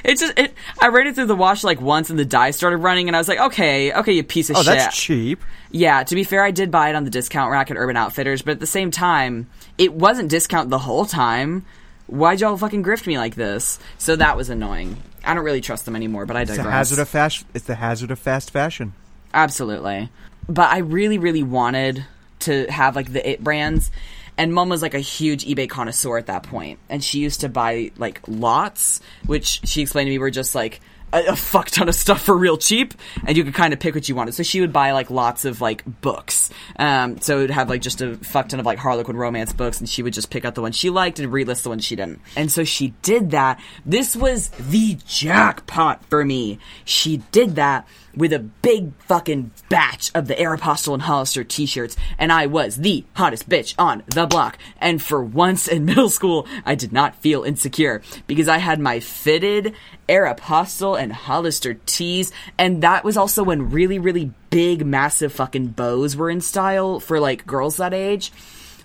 [0.03, 2.77] It just it I ran it through the wash like once and the dye started
[2.77, 5.41] running and I was like, "Okay, okay, you piece of Oh, shit." that's cheap.
[5.69, 8.41] Yeah, to be fair, I did buy it on the discount rack at Urban Outfitters,
[8.41, 9.47] but at the same time,
[9.77, 11.65] it wasn't discount the whole time.
[12.05, 13.79] Why'd y'all fucking grift me like this?
[13.97, 14.95] So that was annoying.
[15.25, 16.65] I don't really trust them anymore, but I It's digress.
[16.65, 17.45] the hazard of fast.
[17.53, 18.93] It's the hazard of fast fashion.
[19.33, 20.09] Absolutely.
[20.47, 22.05] But I really, really wanted
[22.39, 23.91] to have like the it brands.
[24.37, 26.47] And mom was like a huge eBay connoisseur at that.
[26.89, 30.79] And she used to buy like lots, which she explained to me were just like
[31.11, 32.93] a, a fuck ton of stuff for real cheap.
[33.25, 34.35] And you could kind of pick what you wanted.
[34.35, 36.51] So she would buy like lots of like books.
[36.77, 39.79] Um, so it would have like just a fuck ton of like Harlequin romance books.
[39.79, 41.95] And she would just pick out the ones she liked and relist the ones she
[41.95, 42.21] didn't.
[42.35, 43.59] And so she did that.
[43.85, 46.59] This was the jackpot for me.
[46.85, 47.87] She did that
[48.17, 53.05] with a big fucking batch of the Aeropostale and Hollister t-shirts, and I was the
[53.13, 54.57] hottest bitch on the block.
[54.81, 58.99] And for once in middle school, I did not feel insecure because I had my
[58.99, 59.73] fitted
[60.09, 66.15] Aeropostale and Hollister tees, and that was also when really, really big, massive fucking bows
[66.15, 68.31] were in style for like girls that age.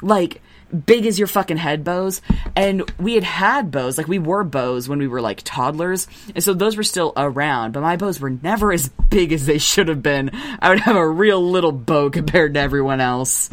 [0.03, 0.42] Like,
[0.73, 2.23] big as your fucking head bows.
[2.57, 6.07] And we had had bows, like we wore bows when we were like toddlers.
[6.35, 9.59] And so those were still around, but my bows were never as big as they
[9.59, 10.31] should have been.
[10.61, 13.51] I would have a real little bow compared to everyone else,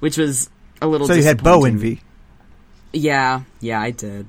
[0.00, 0.50] which was
[0.80, 2.00] a little So you had bow envy.
[2.92, 4.26] Yeah, yeah, I did.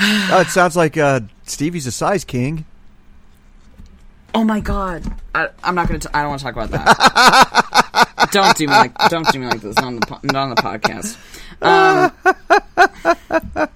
[0.00, 2.64] Oh, it sounds like uh, Stevie's a size king.
[4.34, 5.04] Oh my god.
[5.34, 6.00] I, I'm not gonna.
[6.12, 7.63] I don't want to talk about that.
[8.34, 8.94] don't do me like.
[9.08, 11.16] Don't do me like this on the po- not on the podcast.
[11.62, 12.12] Um,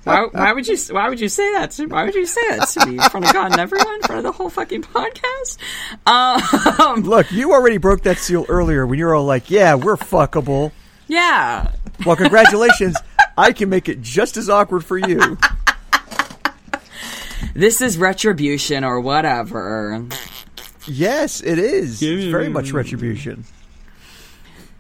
[0.05, 0.77] why, why would you?
[0.91, 1.71] Why would you say that?
[1.73, 4.03] To, why would you say that to me in front of God and everyone, in
[4.03, 5.59] front of the whole fucking podcast?
[6.07, 9.97] Um, Look, you already broke that seal earlier when you were all like, "Yeah, we're
[9.97, 10.73] fuckable."
[11.07, 11.73] yeah.
[12.05, 12.97] Well, congratulations.
[13.39, 15.39] I can make it just as awkward for you.
[17.55, 20.05] This is retribution or whatever.
[20.87, 22.03] Yes, it is.
[22.03, 23.45] It's very much retribution.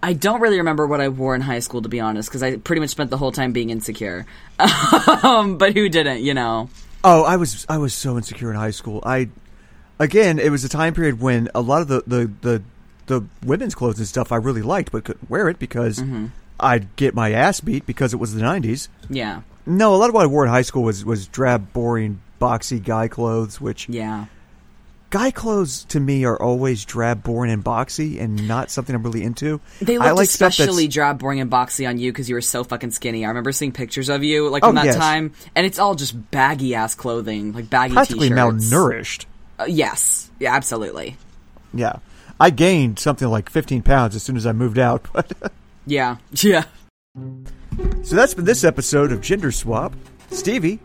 [0.02, 2.56] I don't really remember what I wore in high school, to be honest, because I
[2.56, 4.26] pretty much spent the whole time being insecure.
[5.22, 6.70] um, but who didn't, you know?
[7.02, 9.02] Oh, I was I was so insecure in high school.
[9.04, 9.28] I
[9.98, 12.62] again, it was a time period when a lot of the the the,
[13.06, 16.02] the women's clothes and stuff I really liked, but couldn't wear it because
[16.60, 18.88] I'd get my ass beat because it was the '90s.
[19.08, 19.42] Yeah.
[19.66, 22.82] No, a lot of what I wore in high school was was drab, boring, boxy
[22.82, 23.60] guy clothes.
[23.60, 24.26] Which Yeah.
[25.10, 29.22] Guy clothes to me are always drab, boring, and boxy, and not something I'm really
[29.24, 29.60] into.
[29.80, 32.64] They I looked like especially drab, boring, and boxy on you because you were so
[32.64, 33.24] fucking skinny.
[33.24, 34.96] I remember seeing pictures of you like Oh, that yes.
[34.96, 38.70] time, and it's all just baggy ass clothing, like baggy practically t-shirts.
[38.70, 39.24] malnourished.
[39.58, 41.16] Uh, yes, yeah, absolutely.
[41.74, 41.96] Yeah,
[42.38, 45.06] I gained something like 15 pounds as soon as I moved out.
[45.12, 45.32] But
[45.86, 46.64] Yeah, yeah.
[48.02, 49.94] so that's been this episode of Gender Swap.
[50.30, 50.78] Stevie,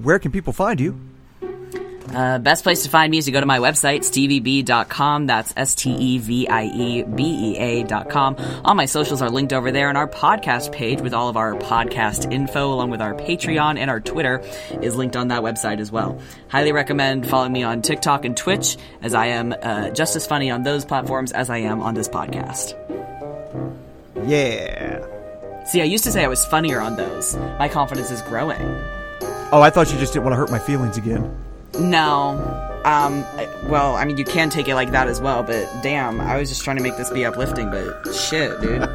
[0.00, 0.98] where can people find you?
[2.14, 5.26] Uh, best place to find me is to go to my website, steviebea.com.
[5.26, 8.36] That's S T E V I E B E A dot com.
[8.64, 11.54] All my socials are linked over there, and our podcast page with all of our
[11.54, 14.40] podcast info, along with our Patreon and our Twitter,
[14.80, 16.20] is linked on that website as well.
[16.48, 20.50] Highly recommend following me on TikTok and Twitch, as I am uh, just as funny
[20.50, 22.74] on those platforms as I am on this podcast.
[24.26, 25.04] Yeah.
[25.66, 27.34] See, I used to say I was funnier on those.
[27.58, 28.60] My confidence is growing.
[29.52, 31.36] Oh, I thought you just didn't want to hurt my feelings again.
[31.80, 32.62] No.
[32.84, 33.24] Um,
[33.68, 36.48] well, I mean, you can take it like that as well, but damn, I was
[36.48, 38.82] just trying to make this be uplifting, but shit, dude.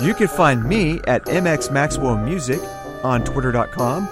[0.00, 2.60] You can find me at mxmaxwellmusic Maxwell Music
[3.02, 4.08] on Twitter.com.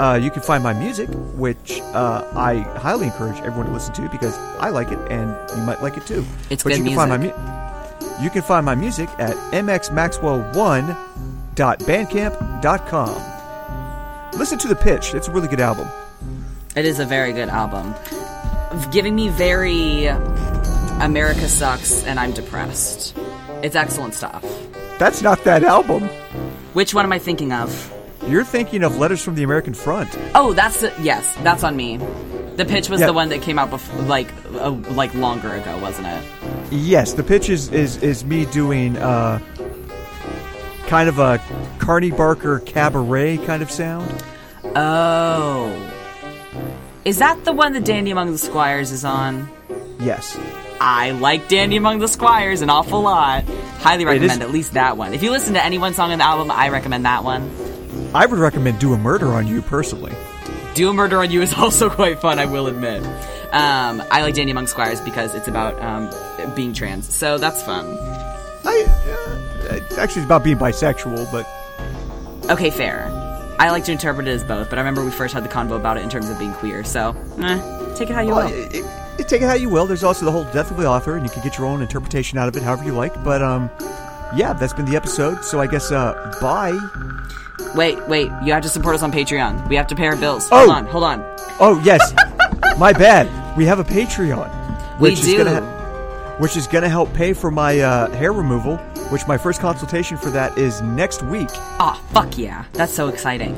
[0.00, 4.08] Uh, you can find my music, which uh, I highly encourage everyone to listen to
[4.08, 6.24] because I like it and you might like it too.
[6.48, 7.36] It's but good you can find my music.
[7.38, 10.96] mu- You can find my music at MX Maxwell One
[11.54, 14.38] www.bandcamp.com.
[14.38, 15.14] Listen to The Pitch.
[15.14, 15.88] It's a really good album.
[16.76, 17.94] It is a very good album.
[18.90, 20.06] Giving me very
[21.00, 23.16] America sucks and I'm depressed.
[23.62, 24.44] It's excellent stuff.
[24.98, 26.02] That's not that album.
[26.74, 27.92] Which one am I thinking of?
[28.28, 30.10] You're thinking of Letters from the American Front.
[30.34, 31.98] Oh, that's the, yes, that's on me.
[32.56, 33.06] The pitch was Yeah.
[33.06, 36.24] the one that came out before, like uh, like longer ago, wasn't it?
[36.72, 39.38] Yes, the pitch is is, is me doing uh,
[40.86, 41.38] kind of a
[41.78, 44.10] Carney Barker cabaret kind of sound.
[44.74, 45.85] Oh,
[47.06, 49.48] is that the one that Dandy Among the Squires is on?
[50.00, 50.36] Yes.
[50.80, 53.44] I like Dandy Among the Squires an awful lot.
[53.78, 55.14] Highly recommend at least that one.
[55.14, 57.48] If you listen to any one song on the album, I recommend that one.
[58.12, 60.12] I would recommend Do a Murder on You personally.
[60.74, 63.04] Do a Murder on You is also quite fun, I will admit.
[63.52, 67.86] Um, I like Dandy Among Squires because it's about um, being trans, so that's fun.
[68.64, 68.84] I
[69.70, 71.46] uh, it's actually about being bisexual, but
[72.50, 73.15] Okay, fair.
[73.58, 75.76] I like to interpret it as both, but I remember we first had the convo
[75.76, 78.54] about it in terms of being queer, so eh, take it how you well, will.
[78.56, 78.84] it,
[79.18, 79.86] it, take it how you will.
[79.86, 82.38] There's also the whole death of the author, and you can get your own interpretation
[82.38, 83.22] out of it however you like.
[83.24, 83.70] But um,
[84.34, 85.42] yeah, that's been the episode.
[85.44, 86.78] So I guess uh, bye.
[87.74, 89.68] Wait, wait, you have to support us on Patreon.
[89.68, 90.48] We have to pay our bills.
[90.52, 90.58] Oh.
[90.58, 91.20] Hold on, hold on.
[91.58, 92.12] Oh yes,
[92.78, 93.26] my bad.
[93.56, 95.28] We have a Patreon, We which do.
[95.32, 95.75] is gonna ha-
[96.38, 98.76] which is gonna help pay for my uh, hair removal.
[99.10, 101.48] Which my first consultation for that is next week.
[101.52, 102.64] Aw, fuck yeah.
[102.72, 103.54] That's so exciting.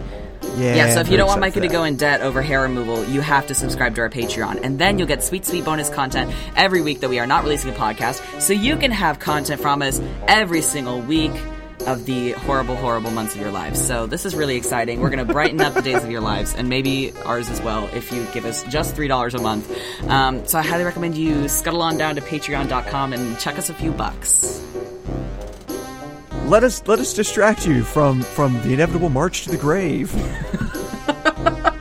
[0.56, 0.74] Yeah.
[0.74, 3.20] Yeah, so if you don't want Micah to go in debt over hair removal, you
[3.20, 4.60] have to subscribe to our Patreon.
[4.62, 7.70] And then you'll get sweet, sweet bonus content every week that we are not releasing
[7.70, 8.40] a podcast.
[8.40, 11.32] So you can have content from us every single week
[11.86, 13.80] of the horrible, horrible months of your lives.
[13.84, 15.00] So this is really exciting.
[15.00, 17.88] We're going to brighten up the days of your lives and maybe ours as well
[17.94, 19.70] if you give us just $3 a month.
[20.08, 23.74] Um, so I highly recommend you scuttle on down to patreon.com and chuck us a
[23.74, 24.62] few bucks.
[26.46, 30.12] let us let us distract you from from the inevitable march to the grave.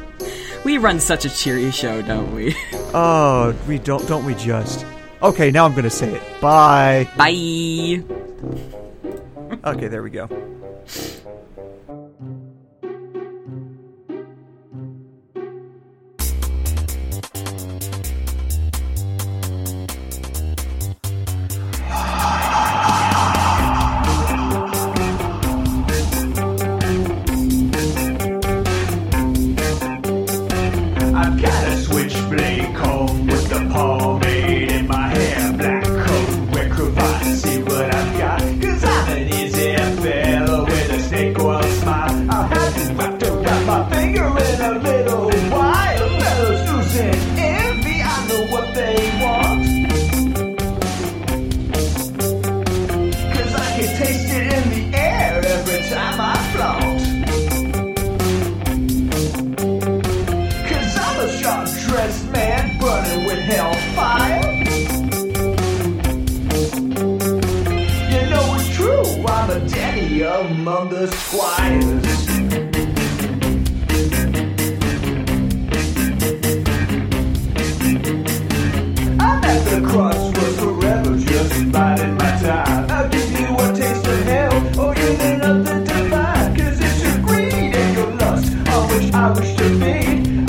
[0.66, 2.54] We run such a cheery show, don't we?
[2.94, 4.86] Oh, we don't don't we just?
[5.22, 6.42] Okay, now I'm gonna say it.
[6.42, 7.08] Bye.
[7.18, 8.77] Bye!
[9.66, 10.28] Okay, there we go.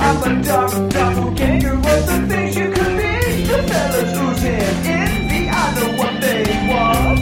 [0.09, 3.43] I'm a dark doppelganger of the things you could be.
[3.45, 4.53] The fellas losing
[4.87, 7.19] envy, I know what they want.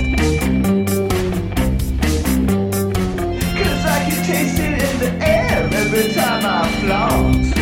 [3.58, 7.54] Cause I can taste it in the air every time I flaunt.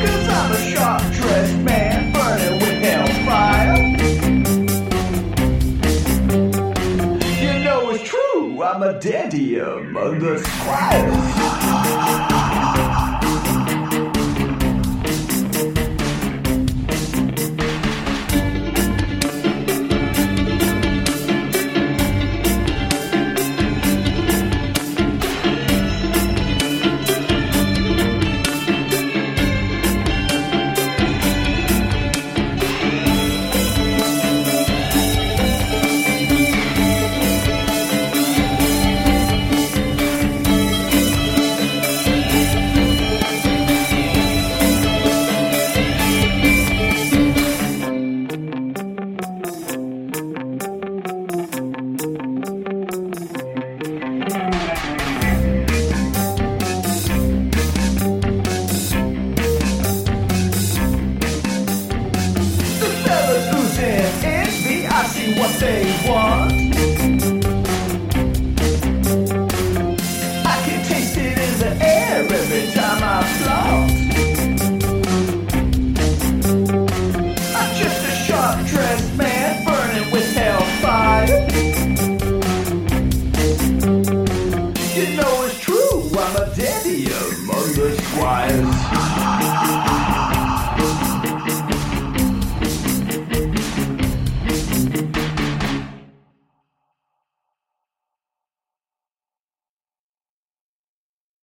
[0.00, 3.78] Cause I'm a sharp dressed man burning with hellfire.
[7.42, 11.39] You know it's true, I'm a dandy among the squires.